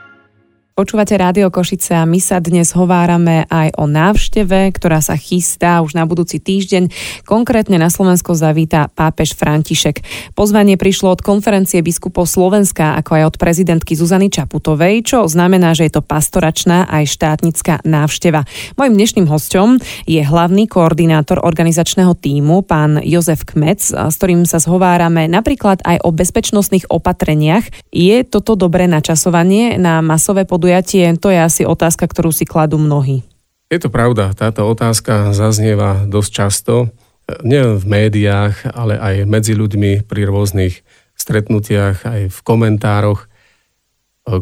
Počúvate 0.71 1.19
Rádio 1.19 1.51
Košice 1.51 1.99
a 1.99 2.07
my 2.07 2.23
sa 2.23 2.39
dnes 2.39 2.71
hovárame 2.71 3.43
aj 3.51 3.75
o 3.75 3.91
návšteve, 3.91 4.71
ktorá 4.71 5.03
sa 5.03 5.19
chystá 5.19 5.83
už 5.83 5.99
na 5.99 6.07
budúci 6.07 6.39
týždeň. 6.39 6.87
Konkrétne 7.27 7.75
na 7.75 7.91
Slovensko 7.91 8.31
zavíta 8.39 8.87
pápež 8.87 9.35
František. 9.35 9.99
Pozvanie 10.31 10.79
prišlo 10.79 11.11
od 11.11 11.19
konferencie 11.19 11.83
biskupov 11.83 12.23
Slovenska, 12.23 12.95
ako 12.95 13.19
aj 13.19 13.23
od 13.27 13.35
prezidentky 13.35 13.99
Zuzany 13.99 14.31
Čaputovej, 14.31 15.03
čo 15.03 15.27
znamená, 15.27 15.75
že 15.75 15.91
je 15.91 15.99
to 15.99 16.07
pastoračná 16.07 16.87
aj 16.87 17.19
štátnická 17.19 17.83
návšteva. 17.83 18.47
Mojím 18.79 18.95
dnešným 18.95 19.27
hostom 19.27 19.75
je 20.07 20.23
hlavný 20.23 20.71
koordinátor 20.71 21.43
organizačného 21.43 22.15
týmu, 22.15 22.63
pán 22.63 23.03
Jozef 23.03 23.43
Kmec, 23.43 23.91
s 23.91 24.15
ktorým 24.15 24.47
sa 24.47 24.63
zhovárame 24.63 25.27
napríklad 25.27 25.83
aj 25.83 25.99
o 25.99 26.15
bezpečnostných 26.15 26.87
opatreniach. 26.87 27.91
Je 27.91 28.23
toto 28.23 28.55
dobré 28.55 28.87
načasovanie 28.87 29.75
na 29.75 29.99
masové 29.99 30.47
pod 30.47 30.60
podujatie? 30.61 31.17
To 31.17 31.33
je 31.33 31.41
asi 31.41 31.65
otázka, 31.65 32.05
ktorú 32.05 32.29
si 32.29 32.45
kladú 32.45 32.77
mnohí. 32.77 33.25
Je 33.73 33.81
to 33.81 33.89
pravda, 33.89 34.37
táto 34.37 34.61
otázka 34.69 35.33
zaznieva 35.33 36.05
dosť 36.05 36.29
často, 36.29 36.93
nielen 37.41 37.81
v 37.81 37.85
médiách, 37.89 38.69
ale 38.69 38.93
aj 39.01 39.25
medzi 39.25 39.57
ľuďmi 39.57 40.05
pri 40.05 40.29
rôznych 40.29 40.85
stretnutiach, 41.17 42.05
aj 42.05 42.21
v 42.29 42.39
komentároch. 42.45 43.25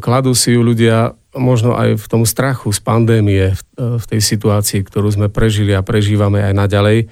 Kladú 0.03 0.35
si 0.35 0.59
ju 0.59 0.59
ľudia 0.59 1.15
možno 1.31 1.79
aj 1.79 1.95
v 1.95 2.05
tom 2.11 2.27
strachu 2.27 2.75
z 2.75 2.83
pandémie, 2.83 3.55
v 3.79 4.03
tej 4.03 4.19
situácii, 4.19 4.83
ktorú 4.83 5.07
sme 5.07 5.31
prežili 5.31 5.71
a 5.71 5.87
prežívame 5.87 6.43
aj 6.43 6.53
naďalej. 6.67 7.07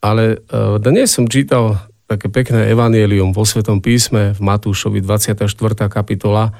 Ale 0.00 0.40
dnes 0.80 1.12
som 1.12 1.28
čítal 1.28 1.76
také 2.08 2.32
pekné 2.32 2.72
evanielium 2.72 3.36
vo 3.36 3.44
Svetom 3.44 3.84
písme 3.84 4.32
v 4.32 4.40
Matúšovi 4.40 5.02
24. 5.02 5.44
kapitola, 5.92 6.54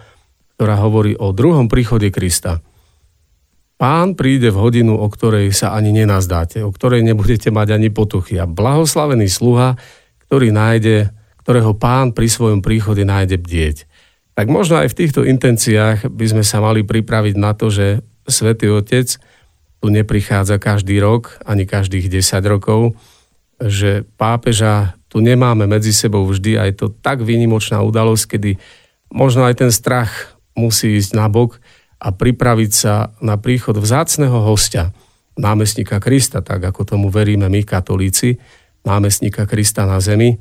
ktorá 0.55 0.79
hovorí 0.79 1.19
o 1.19 1.35
druhom 1.35 1.67
príchode 1.67 2.11
Krista. 2.15 2.63
Pán 3.75 4.15
príde 4.15 4.55
v 4.55 4.61
hodinu, 4.63 4.95
o 4.95 5.07
ktorej 5.11 5.51
sa 5.51 5.75
ani 5.75 5.91
nenazdáte, 5.91 6.63
o 6.63 6.71
ktorej 6.71 7.03
nebudete 7.03 7.51
mať 7.51 7.75
ani 7.75 7.91
potuchy. 7.91 8.39
A 8.39 8.47
blahoslavený 8.47 9.27
sluha, 9.27 9.75
ktorý 10.31 10.55
nájde, 10.55 11.11
ktorého 11.43 11.75
pán 11.75 12.15
pri 12.15 12.31
svojom 12.31 12.63
príchode 12.63 13.03
nájde 13.03 13.37
bdieť. 13.37 13.77
Tak 14.35 14.47
možno 14.51 14.83
aj 14.83 14.95
v 14.95 14.99
týchto 14.99 15.23
intenciách 15.27 16.11
by 16.11 16.27
sme 16.27 16.45
sa 16.47 16.63
mali 16.63 16.87
pripraviť 16.87 17.35
na 17.35 17.55
to, 17.55 17.71
že 17.71 18.03
Svetý 18.27 18.71
Otec 18.71 19.21
tu 19.79 19.87
neprichádza 19.93 20.57
každý 20.57 20.99
rok, 20.99 21.39
ani 21.45 21.69
každých 21.69 22.09
10 22.09 22.41
rokov, 22.49 22.97
že 23.61 24.03
pápeža 24.17 24.97
tu 25.07 25.23
nemáme 25.23 25.71
medzi 25.71 25.95
sebou 25.95 26.27
vždy 26.27 26.59
a 26.59 26.67
je 26.67 26.75
to 26.75 26.87
tak 26.91 27.23
výnimočná 27.23 27.79
udalosť, 27.85 28.25
kedy 28.35 28.51
možno 29.15 29.47
aj 29.47 29.63
ten 29.63 29.71
strach 29.71 30.34
musí 30.55 30.99
ísť 30.99 31.13
na 31.19 31.27
bok 31.31 31.59
a 31.99 32.11
pripraviť 32.11 32.73
sa 32.73 33.15
na 33.23 33.39
príchod 33.39 33.77
vzácného 33.79 34.43
hostia, 34.45 34.95
námestníka 35.35 35.99
Krista, 35.99 36.43
tak 36.43 36.63
ako 36.63 36.87
tomu 36.87 37.07
veríme 37.11 37.51
my 37.51 37.67
katolíci, 37.67 38.39
námestníka 38.87 39.47
Krista 39.51 39.87
na 39.87 39.99
zemi, 39.99 40.39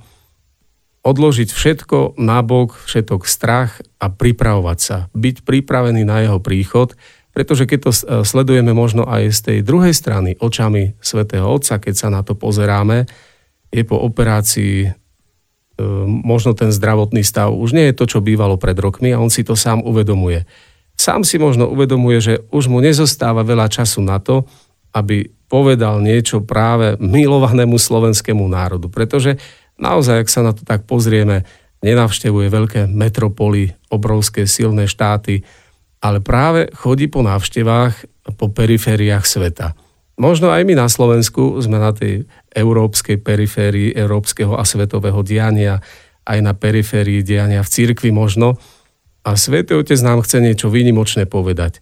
odložiť 1.04 1.49
všetko 1.52 2.15
na 2.21 2.39
bok, 2.39 2.80
všetok 2.88 3.28
strach 3.28 3.84
a 3.99 4.08
pripravovať 4.08 4.80
sa. 4.80 4.97
Byť 5.12 5.43
pripravený 5.43 6.08
na 6.08 6.23
jeho 6.23 6.39
príchod, 6.39 6.95
pretože 7.36 7.67
keď 7.67 7.80
to 7.84 7.91
e, 7.91 7.99
sledujeme 8.23 8.71
možno 8.71 9.04
aj 9.04 9.34
z 9.36 9.39
tej 9.41 9.58
druhej 9.65 9.91
strany 9.91 10.39
očami 10.39 10.95
svätého 11.04 11.43
Otca, 11.43 11.82
keď 11.82 11.95
sa 11.97 12.08
na 12.08 12.23
to 12.23 12.38
pozeráme, 12.39 13.10
je 13.73 13.84
po 13.84 13.99
operácii 13.99 14.93
možno 16.05 16.53
ten 16.53 16.69
zdravotný 16.69 17.25
stav 17.25 17.49
už 17.49 17.73
nie 17.73 17.89
je 17.89 17.97
to, 17.97 18.05
čo 18.05 18.19
bývalo 18.21 18.62
pred 18.62 18.77
rokmi 18.77 19.09
a 19.09 19.21
on 19.21 19.33
si 19.33 19.41
to 19.41 19.57
sám 19.57 19.81
uvedomuje. 19.81 20.45
Sám 20.93 21.25
si 21.25 21.41
možno 21.41 21.65
uvedomuje, 21.65 22.17
že 22.21 22.33
už 22.53 22.69
mu 22.69 22.77
nezostáva 22.77 23.41
veľa 23.41 23.65
času 23.65 24.05
na 24.05 24.21
to, 24.21 24.45
aby 24.93 25.25
povedal 25.49 25.97
niečo 26.01 26.45
práve 26.45 26.97
milovanému 27.01 27.81
slovenskému 27.81 28.45
národu. 28.45 28.93
Pretože 28.93 29.41
naozaj, 29.81 30.25
ak 30.25 30.29
sa 30.29 30.41
na 30.45 30.53
to 30.53 30.62
tak 30.62 30.86
pozrieme, 30.86 31.45
nenavštevuje 31.81 32.47
veľké 32.47 32.81
metropoly, 32.88 33.73
obrovské 33.89 34.45
silné 34.45 34.86
štáty, 34.86 35.41
ale 35.99 36.21
práve 36.21 36.69
chodí 36.77 37.09
po 37.09 37.25
návštevách 37.25 38.13
po 38.38 38.47
perifériách 38.47 39.25
sveta. 39.27 39.75
Možno 40.13 40.54
aj 40.54 40.62
my 40.62 40.78
na 40.78 40.86
Slovensku 40.86 41.58
sme 41.58 41.82
na 41.82 41.89
tej 41.89 42.30
európskej 42.54 43.17
periférii 43.17 43.97
európskeho 43.97 44.54
a 44.54 44.62
svetového 44.62 45.26
diania, 45.26 45.82
aj 46.23 46.39
na 46.39 46.54
periférii 46.54 47.26
diania 47.26 47.65
v 47.65 47.71
cirkvi 47.73 48.13
možno. 48.13 48.62
A 49.26 49.34
Svetý 49.34 49.73
Otec 49.73 49.97
nám 50.06 50.21
chce 50.21 50.38
niečo 50.43 50.69
výnimočné 50.69 51.26
povedať. 51.26 51.82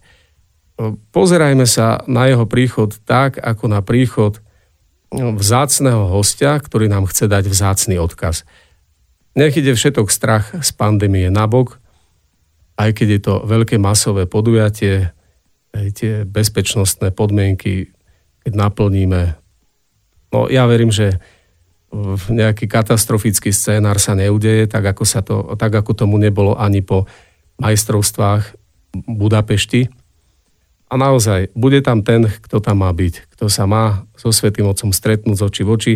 Pozerajme 1.12 1.68
sa 1.68 2.00
na 2.08 2.26
jeho 2.26 2.48
príchod 2.48 2.96
tak, 3.04 3.36
ako 3.36 3.68
na 3.68 3.84
príchod 3.84 4.40
vzácného 5.12 6.08
hostia, 6.08 6.56
ktorý 6.56 6.88
nám 6.88 7.04
chce 7.04 7.28
dať 7.28 7.44
vzácný 7.52 8.00
odkaz. 8.00 8.48
Nech 9.36 9.52
ide 9.56 9.76
všetok 9.76 10.08
strach 10.08 10.56
z 10.56 10.70
pandémie 10.72 11.28
nabok, 11.28 11.76
aj 12.80 12.96
keď 12.96 13.08
je 13.08 13.20
to 13.20 13.34
veľké 13.44 13.76
masové 13.76 14.24
podujatie, 14.24 15.12
tie 15.72 16.24
bezpečnostné 16.24 17.12
podmienky, 17.12 17.92
keď 18.42 18.52
naplníme. 18.54 19.38
No 20.34 20.50
ja 20.50 20.66
verím, 20.66 20.90
že 20.90 21.18
nejaký 22.32 22.66
katastrofický 22.68 23.52
scénár 23.52 24.00
sa 24.00 24.16
neudeje, 24.16 24.64
tak 24.64 24.96
ako, 24.96 25.04
sa 25.04 25.20
to, 25.20 25.56
tak 25.60 25.72
ako 25.76 25.92
tomu 25.92 26.16
nebolo 26.16 26.56
ani 26.56 26.80
po 26.80 27.04
majstrovstvách 27.60 28.56
Budapešti, 28.92 29.88
a 30.92 31.00
naozaj, 31.00 31.48
bude 31.56 31.80
tam 31.80 32.04
ten, 32.04 32.28
kto 32.28 32.60
tam 32.60 32.84
má 32.84 32.92
byť, 32.92 33.32
kto 33.32 33.48
sa 33.48 33.64
má 33.64 34.04
so 34.12 34.28
Svetým 34.28 34.68
Otcom 34.68 34.92
stretnúť 34.92 35.40
z 35.40 35.44
oči 35.48 35.62
v 35.64 35.70
oči. 35.72 35.94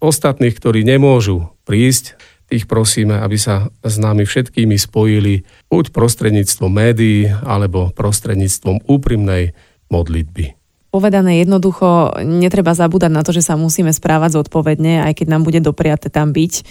Ostatných, 0.00 0.56
ktorí 0.56 0.80
nemôžu 0.80 1.52
prísť, 1.68 2.16
tých 2.48 2.64
prosíme, 2.64 3.20
aby 3.20 3.36
sa 3.36 3.68
s 3.84 4.00
nami 4.00 4.24
všetkými 4.24 4.80
spojili 4.80 5.44
buď 5.68 5.92
prostredníctvom 5.92 6.72
médií, 6.72 7.28
alebo 7.44 7.92
prostredníctvom 7.92 8.88
úprimnej 8.88 9.52
modlitby. 9.92 10.56
Povedané 10.94 11.42
jednoducho, 11.42 12.22
netreba 12.22 12.70
zabúdať 12.70 13.10
na 13.10 13.26
to, 13.26 13.34
že 13.34 13.42
sa 13.42 13.58
musíme 13.58 13.90
správať 13.90 14.38
zodpovedne, 14.38 15.02
aj 15.02 15.18
keď 15.18 15.26
nám 15.26 15.42
bude 15.42 15.58
dopriate 15.58 16.06
tam 16.06 16.30
byť 16.30 16.62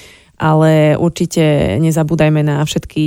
ale 0.43 0.99
určite 0.99 1.79
nezabúdajme 1.79 2.43
na 2.43 2.60
všetky 2.67 3.06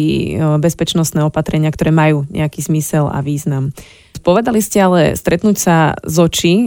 bezpečnostné 0.57 1.21
opatrenia, 1.21 1.69
ktoré 1.69 1.93
majú 1.93 2.25
nejaký 2.33 2.65
zmysel 2.65 3.13
a 3.13 3.21
význam. 3.21 3.77
Povedali 4.27 4.59
ste 4.59 4.83
ale 4.83 5.15
stretnúť 5.15 5.55
sa 5.55 5.95
z 6.03 6.17
očí 6.19 6.55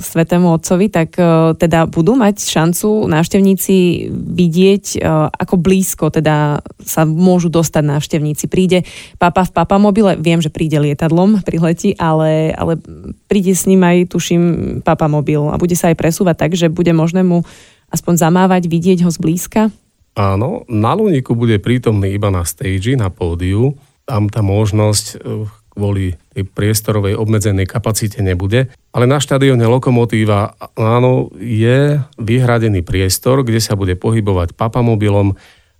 Svetému 0.00 0.56
Otcovi, 0.56 0.88
tak 0.88 1.20
o, 1.20 1.52
teda 1.52 1.84
budú 1.84 2.16
mať 2.16 2.40
šancu 2.40 3.12
návštevníci 3.12 4.08
vidieť, 4.08 4.84
o, 4.96 5.28
ako 5.28 5.60
blízko 5.60 6.08
teda 6.08 6.64
sa 6.80 7.04
môžu 7.04 7.52
dostať 7.52 7.84
návštevníci. 7.84 8.48
Príde 8.48 8.88
papa 9.20 9.44
v 9.44 9.52
papamobile, 9.52 10.16
viem, 10.16 10.40
že 10.40 10.48
príde 10.48 10.80
lietadlom, 10.80 11.40
priletí, 11.48 11.92
ale, 12.00 12.56
ale 12.56 12.80
príde 13.28 13.52
s 13.52 13.68
ním 13.68 13.84
aj, 13.84 14.08
tuším, 14.08 14.42
papamobil 14.80 15.52
a 15.52 15.60
bude 15.60 15.76
sa 15.76 15.92
aj 15.92 16.00
presúvať 16.00 16.36
tak, 16.40 16.52
že 16.56 16.72
bude 16.72 16.96
možné 16.96 17.20
mu 17.20 17.44
aspoň 17.92 18.14
zamávať, 18.16 18.66
vidieť 18.66 19.04
ho 19.04 19.10
zblízka? 19.12 19.68
Áno, 20.12 20.68
na 20.68 20.92
Luniku 20.92 21.32
bude 21.32 21.56
prítomný 21.56 22.16
iba 22.16 22.28
na 22.28 22.44
stage, 22.44 22.96
na 22.96 23.08
pódiu. 23.08 23.76
Tam 24.04 24.28
tá 24.28 24.44
možnosť 24.44 25.06
eh, 25.16 25.48
kvôli 25.72 26.20
tej 26.36 26.44
priestorovej 26.52 27.16
obmedzenej 27.16 27.64
kapacite 27.64 28.20
nebude. 28.20 28.68
Ale 28.92 29.08
na 29.08 29.16
štadióne 29.16 29.64
Lokomotíva 29.64 30.52
áno, 30.76 31.32
je 31.40 31.96
vyhradený 32.20 32.84
priestor, 32.84 33.40
kde 33.40 33.60
sa 33.60 33.72
bude 33.72 33.96
pohybovať 33.96 34.52
papamobilom 34.52 35.32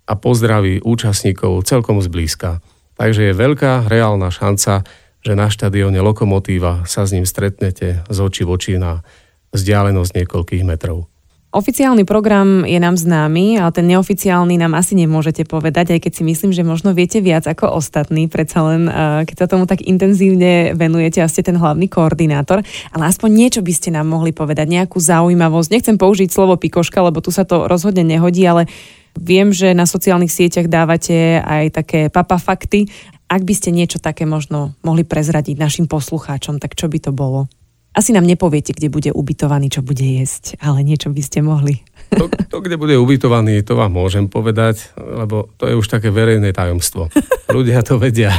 a 0.09 0.13
pozdraví 0.17 0.81
účastníkov 0.81 1.69
celkom 1.69 2.01
zblízka. 2.01 2.59
Takže 2.97 3.31
je 3.31 3.37
veľká 3.37 3.85
reálna 3.85 4.33
šanca, 4.33 4.81
že 5.23 5.33
na 5.37 5.47
štadióne 5.47 6.01
Lokomotíva 6.01 6.83
sa 6.89 7.05
s 7.05 7.13
ním 7.13 7.29
stretnete 7.29 8.01
z 8.09 8.17
oči 8.17 8.43
v 8.43 8.49
oči 8.49 8.73
na 8.81 9.05
vzdialenosť 9.53 10.11
niekoľkých 10.17 10.65
metrov. 10.65 11.12
Oficiálny 11.53 12.01
program 12.01 12.65
je 12.65 12.81
nám 12.81 12.97
známy, 12.97 13.61
ale 13.61 13.69
ten 13.69 13.85
neoficiálny 13.85 14.57
nám 14.57 14.73
asi 14.73 14.97
nemôžete 14.97 15.45
povedať, 15.45 15.93
aj 15.93 15.99
keď 16.01 16.11
si 16.17 16.23
myslím, 16.25 16.49
že 16.49 16.65
možno 16.65 16.97
viete 16.97 17.21
viac 17.21 17.45
ako 17.45 17.77
ostatní, 17.77 18.25
predsa 18.25 18.65
len 18.65 18.89
keď 19.21 19.35
sa 19.37 19.45
tomu 19.45 19.69
tak 19.69 19.85
intenzívne 19.85 20.73
venujete 20.73 21.21
a 21.21 21.29
ste 21.29 21.45
ten 21.45 21.53
hlavný 21.53 21.85
koordinátor, 21.85 22.65
ale 22.89 23.03
aspoň 23.05 23.29
niečo 23.29 23.61
by 23.61 23.69
ste 23.69 23.93
nám 23.93 24.09
mohli 24.09 24.33
povedať, 24.33 24.65
nejakú 24.65 24.97
zaujímavosť. 24.97 25.69
Nechcem 25.69 25.93
použiť 26.01 26.33
slovo 26.33 26.57
pikoška, 26.57 27.05
lebo 27.05 27.21
tu 27.21 27.29
sa 27.29 27.45
to 27.45 27.69
rozhodne 27.69 28.01
nehodí, 28.01 28.41
ale 28.49 28.65
viem, 29.13 29.53
že 29.53 29.77
na 29.77 29.85
sociálnych 29.85 30.33
sieťach 30.33 30.65
dávate 30.65 31.37
aj 31.37 31.65
také 31.69 31.99
papa 32.09 32.41
fakty. 32.41 32.89
Ak 33.29 33.45
by 33.45 33.53
ste 33.53 33.69
niečo 33.69 34.01
také 34.01 34.25
možno 34.25 34.73
mohli 34.81 35.05
prezradiť 35.05 35.61
našim 35.61 35.85
poslucháčom, 35.85 36.57
tak 36.57 36.73
čo 36.73 36.89
by 36.89 36.97
to 36.97 37.13
bolo? 37.13 37.45
Asi 37.93 38.09
nám 38.09 38.25
nepoviete, 38.25 38.73
kde 38.73 38.89
bude 38.89 39.13
ubytovaný, 39.13 39.69
čo 39.69 39.85
bude 39.85 40.01
jesť, 40.01 40.57
ale 40.57 40.81
niečo 40.81 41.13
by 41.13 41.21
ste 41.21 41.45
mohli. 41.45 41.85
To, 42.17 42.25
to, 42.25 42.57
kde 42.65 42.81
bude 42.81 42.97
ubytovaný, 42.97 43.61
to 43.61 43.77
vám 43.77 43.93
môžem 43.93 44.25
povedať, 44.25 44.89
lebo 44.97 45.53
to 45.61 45.69
je 45.69 45.77
už 45.77 45.85
také 45.85 46.09
verejné 46.09 46.57
tajomstvo. 46.57 47.13
Ľudia 47.53 47.85
to 47.85 48.01
vedia. 48.01 48.33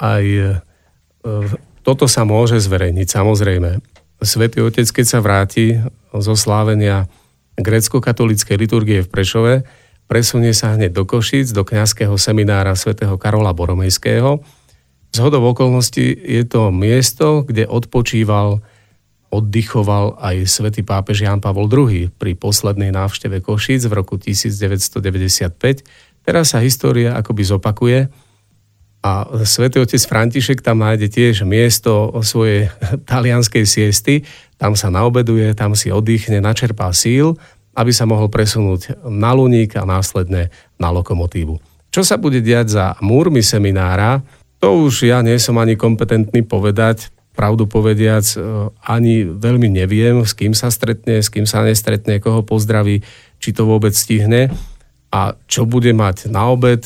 Aj 0.00 0.24
e, 0.24 0.56
toto 1.84 2.08
sa 2.08 2.24
môže 2.24 2.56
zverejniť, 2.56 3.04
samozrejme. 3.04 3.84
Svetý 4.24 4.64
Otec, 4.64 4.88
keď 4.88 5.06
sa 5.06 5.20
vráti 5.20 5.76
zo 6.16 6.32
slávenia 6.32 7.04
grecko-katolíckej 7.60 8.56
liturgie 8.56 9.04
v 9.04 9.12
Prešove, 9.12 9.54
presunie 10.08 10.56
sa 10.56 10.72
hneď 10.72 10.96
do 10.96 11.04
Košíc, 11.04 11.52
do 11.52 11.68
kňazského 11.68 12.16
seminára 12.16 12.72
svätého 12.72 13.20
Karola 13.20 13.52
Boromejského, 13.52 14.40
z 15.14 15.22
hodov 15.22 15.54
okolností 15.54 16.10
je 16.10 16.42
to 16.42 16.74
miesto, 16.74 17.46
kde 17.46 17.70
odpočíval, 17.70 18.58
oddychoval 19.30 20.18
aj 20.18 20.42
svätý 20.50 20.82
pápež 20.82 21.22
Jan 21.22 21.38
Pavol 21.38 21.70
II 21.70 22.10
pri 22.18 22.34
poslednej 22.34 22.90
návšteve 22.90 23.38
Košíc 23.38 23.86
v 23.86 23.94
roku 23.94 24.18
1995. 24.18 25.86
Teraz 26.26 26.50
sa 26.50 26.58
história 26.58 27.14
akoby 27.14 27.42
zopakuje 27.46 28.10
a 29.06 29.28
svätý 29.46 29.78
otec 29.78 30.02
František 30.02 30.58
tam 30.66 30.82
nájde 30.82 31.06
tiež 31.06 31.46
miesto 31.46 32.10
svojej 32.26 32.74
talianskej 33.10 33.70
siesty, 33.70 34.26
tam 34.58 34.74
sa 34.74 34.90
naobeduje, 34.90 35.54
tam 35.54 35.78
si 35.78 35.94
oddychne, 35.94 36.42
načerpá 36.42 36.90
síl, 36.90 37.38
aby 37.78 37.94
sa 37.94 38.02
mohol 38.02 38.26
presunúť 38.26 39.06
na 39.06 39.30
Luník 39.30 39.78
a 39.78 39.86
následne 39.86 40.50
na 40.74 40.90
lokomotívu. 40.90 41.62
Čo 41.94 42.02
sa 42.02 42.18
bude 42.18 42.42
diať 42.42 42.74
za 42.74 42.86
múrmi 42.98 43.38
seminára, 43.38 44.18
to 44.64 44.88
už 44.88 45.04
ja 45.04 45.20
nie 45.20 45.36
som 45.36 45.60
ani 45.60 45.76
kompetentný 45.76 46.40
povedať. 46.40 47.12
Pravdu 47.36 47.68
povediac, 47.68 48.24
e, 48.32 48.40
ani 48.80 49.28
veľmi 49.28 49.68
neviem, 49.68 50.24
s 50.24 50.32
kým 50.32 50.56
sa 50.56 50.72
stretne, 50.72 51.20
s 51.20 51.28
kým 51.28 51.44
sa 51.44 51.60
nestretne, 51.60 52.16
koho 52.16 52.40
pozdraví, 52.40 53.04
či 53.36 53.52
to 53.52 53.68
vôbec 53.68 53.92
stihne 53.92 54.48
a 55.12 55.36
čo 55.52 55.68
bude 55.68 55.92
mať 55.92 56.32
na 56.32 56.48
obed. 56.48 56.80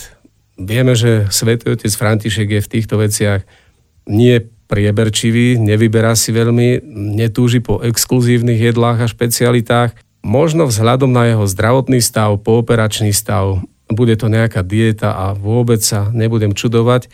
Vieme, 0.59 0.99
že 0.99 1.31
svätý 1.31 1.71
otec 1.71 1.95
František 1.95 2.59
je 2.59 2.65
v 2.67 2.73
týchto 2.75 2.99
veciach 2.99 3.47
nie 4.11 4.43
prieberčivý, 4.67 5.63
nevyberá 5.63 6.19
si 6.19 6.35
veľmi, 6.35 6.83
netúži 7.15 7.63
po 7.63 7.79
exkluzívnych 7.79 8.75
jedlách 8.75 9.07
a 9.07 9.07
špecialitách. 9.07 9.95
Možno 10.27 10.67
vzhľadom 10.67 11.15
na 11.15 11.31
jeho 11.31 11.47
zdravotný 11.47 12.03
stav, 12.03 12.43
pooperačný 12.43 13.15
stav, 13.15 13.63
bude 13.87 14.19
to 14.19 14.27
nejaká 14.27 14.67
dieta 14.67 15.15
a 15.15 15.27
vôbec 15.39 15.79
sa 15.79 16.11
nebudem 16.11 16.59
čudovať, 16.59 17.07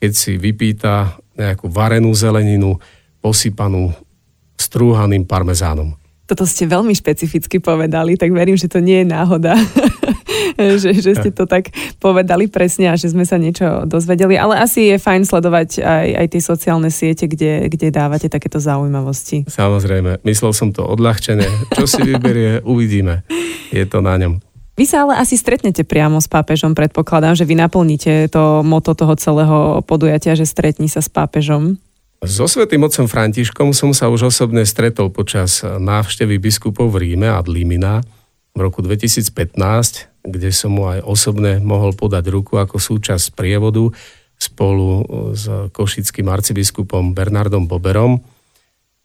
keď 0.00 0.12
si 0.16 0.40
vypýta 0.40 1.20
nejakú 1.36 1.68
varenú 1.68 2.10
zeleninu 2.16 2.80
posypanú 3.20 3.92
strúhaným 4.56 5.28
parmezánom. 5.28 5.96
Toto 6.24 6.46
ste 6.46 6.62
veľmi 6.64 6.94
špecificky 6.94 7.58
povedali, 7.58 8.14
tak 8.14 8.30
verím, 8.30 8.54
že 8.54 8.70
to 8.70 8.78
nie 8.78 9.02
je 9.02 9.06
náhoda, 9.10 9.58
že, 10.78 10.94
že 11.02 11.12
ste 11.18 11.30
to 11.34 11.42
tak 11.42 11.74
povedali 11.98 12.46
presne 12.46 12.86
a 12.86 12.94
že 12.94 13.10
sme 13.10 13.26
sa 13.26 13.34
niečo 13.34 13.82
dozvedeli. 13.82 14.38
Ale 14.38 14.62
asi 14.62 14.94
je 14.94 14.96
fajn 15.02 15.26
sledovať 15.26 15.82
aj, 15.82 16.08
aj 16.22 16.26
tie 16.30 16.42
sociálne 16.42 16.90
siete, 16.92 17.26
kde, 17.26 17.66
kde 17.66 17.90
dávate 17.90 18.30
takéto 18.30 18.62
zaujímavosti. 18.62 19.50
Samozrejme, 19.50 20.22
myslel 20.22 20.52
som 20.54 20.70
to 20.70 20.86
odľahčené. 20.86 21.50
Čo 21.74 21.90
si 21.90 22.06
vyberie, 22.06 22.62
uvidíme. 22.62 23.26
Je 23.74 23.82
to 23.90 23.98
na 23.98 24.14
ňom. 24.14 24.38
Vy 24.80 24.88
sa 24.88 25.04
ale 25.04 25.20
asi 25.20 25.36
stretnete 25.36 25.84
priamo 25.84 26.24
s 26.24 26.24
pápežom, 26.24 26.72
predpokladám, 26.72 27.36
že 27.36 27.44
vy 27.44 27.52
naplníte 27.52 28.32
to 28.32 28.64
moto 28.64 28.96
toho 28.96 29.12
celého 29.20 29.84
podujatia, 29.84 30.32
že 30.32 30.48
stretni 30.48 30.88
sa 30.88 31.04
s 31.04 31.12
pápežom. 31.12 31.76
So 32.24 32.48
svetým 32.48 32.80
otcom 32.88 33.04
Františkom 33.04 33.76
som 33.76 33.92
sa 33.92 34.08
už 34.08 34.32
osobne 34.32 34.64
stretol 34.64 35.12
počas 35.12 35.60
návštevy 35.60 36.40
biskupov 36.40 36.96
v 36.96 37.12
Ríme 37.12 37.28
ad 37.28 37.44
Limina 37.44 38.00
v 38.56 38.58
roku 38.64 38.80
2015, 38.80 40.24
kde 40.24 40.48
som 40.48 40.72
mu 40.72 40.88
aj 40.88 41.04
osobne 41.04 41.60
mohol 41.60 41.92
podať 41.92 42.32
ruku 42.32 42.56
ako 42.56 42.80
súčasť 42.80 43.36
prievodu 43.36 43.84
spolu 44.40 45.04
s 45.36 45.44
košickým 45.76 46.24
arcibiskupom 46.24 47.12
Bernardom 47.12 47.68
Boberom. 47.68 48.24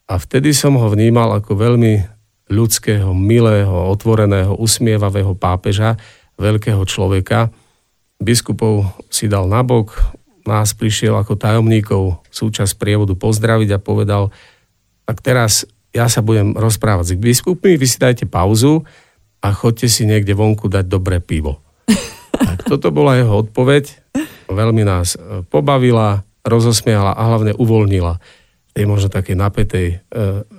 A 0.07 0.15
vtedy 0.23 0.55
som 0.55 0.79
ho 0.79 0.88
vnímal 0.88 1.35
ako 1.35 1.51
veľmi 1.59 2.14
ľudského, 2.45 3.10
milého, 3.13 3.73
otvoreného, 3.89 4.53
usmievavého 4.58 5.34
pápeža, 5.34 5.97
veľkého 6.38 6.81
človeka. 6.86 7.49
Biskupov 8.21 8.86
si 9.10 9.25
dal 9.25 9.49
nabok, 9.49 9.97
nás 10.45 10.77
prišiel 10.77 11.17
ako 11.17 11.36
tajomníkov 11.36 12.21
súčasť 12.29 12.77
prievodu 12.77 13.17
pozdraviť 13.17 13.69
a 13.75 13.81
povedal, 13.81 14.29
tak 15.10 15.25
teraz 15.25 15.65
ja 15.89 16.05
sa 16.05 16.21
budem 16.21 16.53
rozprávať 16.53 17.15
s 17.15 17.21
biskupmi, 17.21 17.79
vy 17.79 17.88
si 17.89 17.97
dajte 17.97 18.29
pauzu 18.29 18.86
a 19.41 19.53
chodte 19.55 19.89
si 19.89 20.05
niekde 20.05 20.38
vonku 20.38 20.69
dať 20.69 20.86
dobré 20.86 21.19
pivo. 21.19 21.62
Tak 22.36 22.67
toto 22.67 22.91
bola 22.91 23.15
jeho 23.15 23.47
odpoveď. 23.47 24.12
Veľmi 24.51 24.84
nás 24.84 25.15
e, 25.15 25.47
pobavila, 25.47 26.27
rozosmiala 26.43 27.15
a 27.15 27.21
hlavne 27.31 27.55
uvoľnila 27.55 28.19
tej 28.75 28.84
možno 28.84 29.08
takej 29.08 29.39
napätej 29.39 29.88
e, 29.88 29.97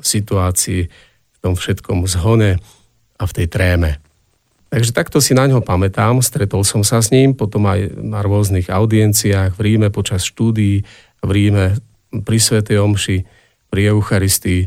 situácii, 0.00 0.88
tom 1.46 1.54
všetkom 1.54 2.10
zhone 2.10 2.58
a 3.16 3.22
v 3.22 3.32
tej 3.32 3.46
tréme. 3.46 4.02
Takže 4.66 4.90
takto 4.90 5.22
si 5.22 5.30
na 5.30 5.46
ňo 5.46 5.62
pamätám, 5.62 6.18
stretol 6.18 6.66
som 6.66 6.82
sa 6.82 6.98
s 6.98 7.14
ním, 7.14 7.38
potom 7.38 7.70
aj 7.70 7.94
na 8.02 8.18
rôznych 8.20 8.66
audienciách 8.66 9.54
v 9.54 9.60
Ríme 9.62 9.94
počas 9.94 10.26
štúdií, 10.26 10.82
v 11.22 11.30
Ríme 11.30 11.78
pri 12.10 12.38
Svetej 12.42 12.82
Omši, 12.82 13.18
pri 13.70 13.94
Eucharistii. 13.94 14.66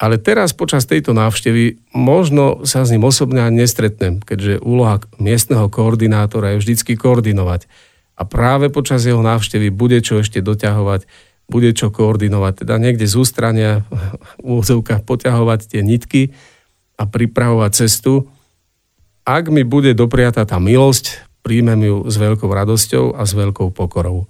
Ale 0.00 0.18
teraz 0.18 0.50
počas 0.50 0.88
tejto 0.88 1.14
návštevy 1.14 1.94
možno 1.94 2.66
sa 2.66 2.82
s 2.82 2.90
ním 2.90 3.06
osobne 3.06 3.44
ani 3.44 3.62
nestretnem, 3.62 4.18
keďže 4.18 4.64
úloha 4.64 4.98
miestneho 5.22 5.70
koordinátora 5.70 6.56
je 6.56 6.60
vždycky 6.66 6.98
koordinovať. 6.98 7.70
A 8.18 8.26
práve 8.26 8.68
počas 8.68 9.06
jeho 9.06 9.22
návštevy 9.22 9.70
bude 9.70 10.00
čo 10.02 10.20
ešte 10.20 10.42
doťahovať, 10.42 11.06
bude 11.50 11.74
čo 11.74 11.90
koordinovať, 11.90 12.64
teda 12.64 12.78
niekde 12.78 13.10
z 13.10 13.14
ústrania 13.18 13.82
v 14.38 14.62
poťahovať 15.02 15.60
tie 15.66 15.82
nitky 15.82 16.30
a 16.94 17.04
pripravovať 17.04 17.70
cestu, 17.74 18.30
ak 19.26 19.52
mi 19.52 19.66
bude 19.66 19.92
dopriata 19.92 20.46
tá 20.48 20.56
milosť, 20.56 21.26
príjmem 21.44 21.80
ju 21.86 21.96
s 22.08 22.16
veľkou 22.16 22.48
radosťou 22.48 23.18
a 23.18 23.22
s 23.22 23.32
veľkou 23.36 23.70
pokorou. 23.74 24.26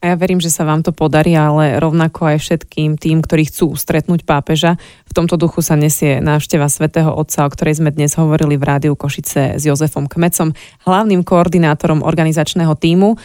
A 0.00 0.16
ja 0.16 0.16
verím, 0.16 0.40
že 0.40 0.48
sa 0.48 0.64
vám 0.64 0.80
to 0.80 0.96
podarí, 0.96 1.36
ale 1.36 1.76
rovnako 1.76 2.32
aj 2.32 2.40
všetkým 2.40 2.96
tým, 2.96 3.20
ktorí 3.20 3.52
chcú 3.52 3.76
stretnúť 3.76 4.24
pápeža. 4.24 4.80
V 5.04 5.12
tomto 5.12 5.36
duchu 5.36 5.60
sa 5.60 5.76
nesie 5.76 6.24
návšteva 6.24 6.72
svätého 6.72 7.12
Otca, 7.12 7.44
o 7.44 7.52
ktorej 7.52 7.84
sme 7.84 7.92
dnes 7.92 8.16
hovorili 8.16 8.56
v 8.56 8.64
Rádiu 8.64 8.96
Košice 8.96 9.60
s 9.60 9.62
Jozefom 9.68 10.08
Kmecom, 10.08 10.56
hlavným 10.88 11.20
koordinátorom 11.20 12.00
organizačného 12.00 12.72
týmu. 12.80 13.20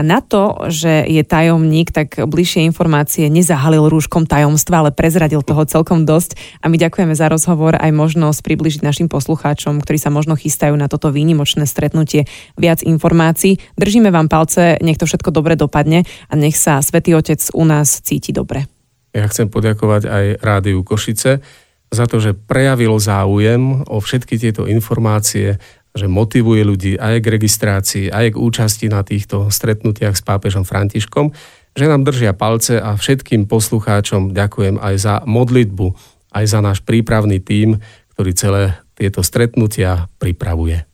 A 0.00 0.06
na 0.06 0.24
to, 0.24 0.56
že 0.72 1.04
je 1.04 1.20
tajomník, 1.20 1.92
tak 1.92 2.16
bližšie 2.24 2.64
informácie 2.64 3.28
nezahalil 3.28 3.92
rúškom 3.92 4.24
tajomstva, 4.24 4.80
ale 4.80 4.96
prezradil 4.96 5.44
toho 5.44 5.68
celkom 5.68 6.08
dosť. 6.08 6.40
A 6.64 6.72
my 6.72 6.80
ďakujeme 6.80 7.12
za 7.12 7.28
rozhovor 7.28 7.76
aj 7.76 7.92
možnosť 7.92 8.40
približiť 8.40 8.80
našim 8.80 9.12
poslucháčom, 9.12 9.76
ktorí 9.84 10.00
sa 10.00 10.08
možno 10.08 10.40
chystajú 10.40 10.72
na 10.72 10.88
toto 10.88 11.12
výnimočné 11.12 11.68
stretnutie 11.68 12.24
viac 12.56 12.80
informácií. 12.80 13.60
Držíme 13.76 14.08
vám 14.08 14.32
palce, 14.32 14.80
nech 14.80 14.96
to 14.96 15.04
všetko 15.04 15.36
dobre 15.36 15.52
dopadne 15.52 16.08
a 16.08 16.32
nech 16.32 16.56
sa 16.56 16.80
Svetý 16.80 17.12
Otec 17.12 17.52
u 17.52 17.68
nás 17.68 18.00
cíti 18.00 18.32
dobre. 18.32 18.72
Ja 19.12 19.28
chcem 19.28 19.52
poďakovať 19.52 20.08
aj 20.08 20.24
Rádiu 20.40 20.80
Košice 20.80 21.44
za 21.92 22.04
to, 22.08 22.24
že 22.24 22.32
prejavilo 22.32 22.96
záujem 22.96 23.84
o 23.84 24.00
všetky 24.00 24.40
tieto 24.40 24.64
informácie 24.64 25.60
že 25.94 26.06
motivuje 26.06 26.62
ľudí 26.62 26.92
aj 26.96 27.22
k 27.22 27.30
registrácii, 27.34 28.06
aj 28.10 28.34
k 28.34 28.40
účasti 28.40 28.86
na 28.86 29.02
týchto 29.02 29.50
stretnutiach 29.50 30.14
s 30.14 30.22
pápežom 30.22 30.62
Františkom, 30.62 31.34
že 31.74 31.86
nám 31.86 32.06
držia 32.06 32.34
palce 32.34 32.78
a 32.78 32.94
všetkým 32.94 33.46
poslucháčom 33.46 34.34
ďakujem 34.34 34.78
aj 34.78 34.94
za 34.98 35.14
modlitbu, 35.26 35.86
aj 36.34 36.44
za 36.46 36.58
náš 36.62 36.78
prípravný 36.82 37.42
tím, 37.42 37.82
ktorý 38.14 38.30
celé 38.34 38.62
tieto 38.94 39.24
stretnutia 39.24 40.10
pripravuje. 40.20 40.86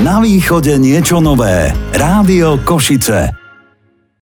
Na 0.00 0.16
východe 0.18 0.80
niečo 0.80 1.20
nové. 1.20 1.70
Rádio 1.92 2.56
Košice. 2.64 3.39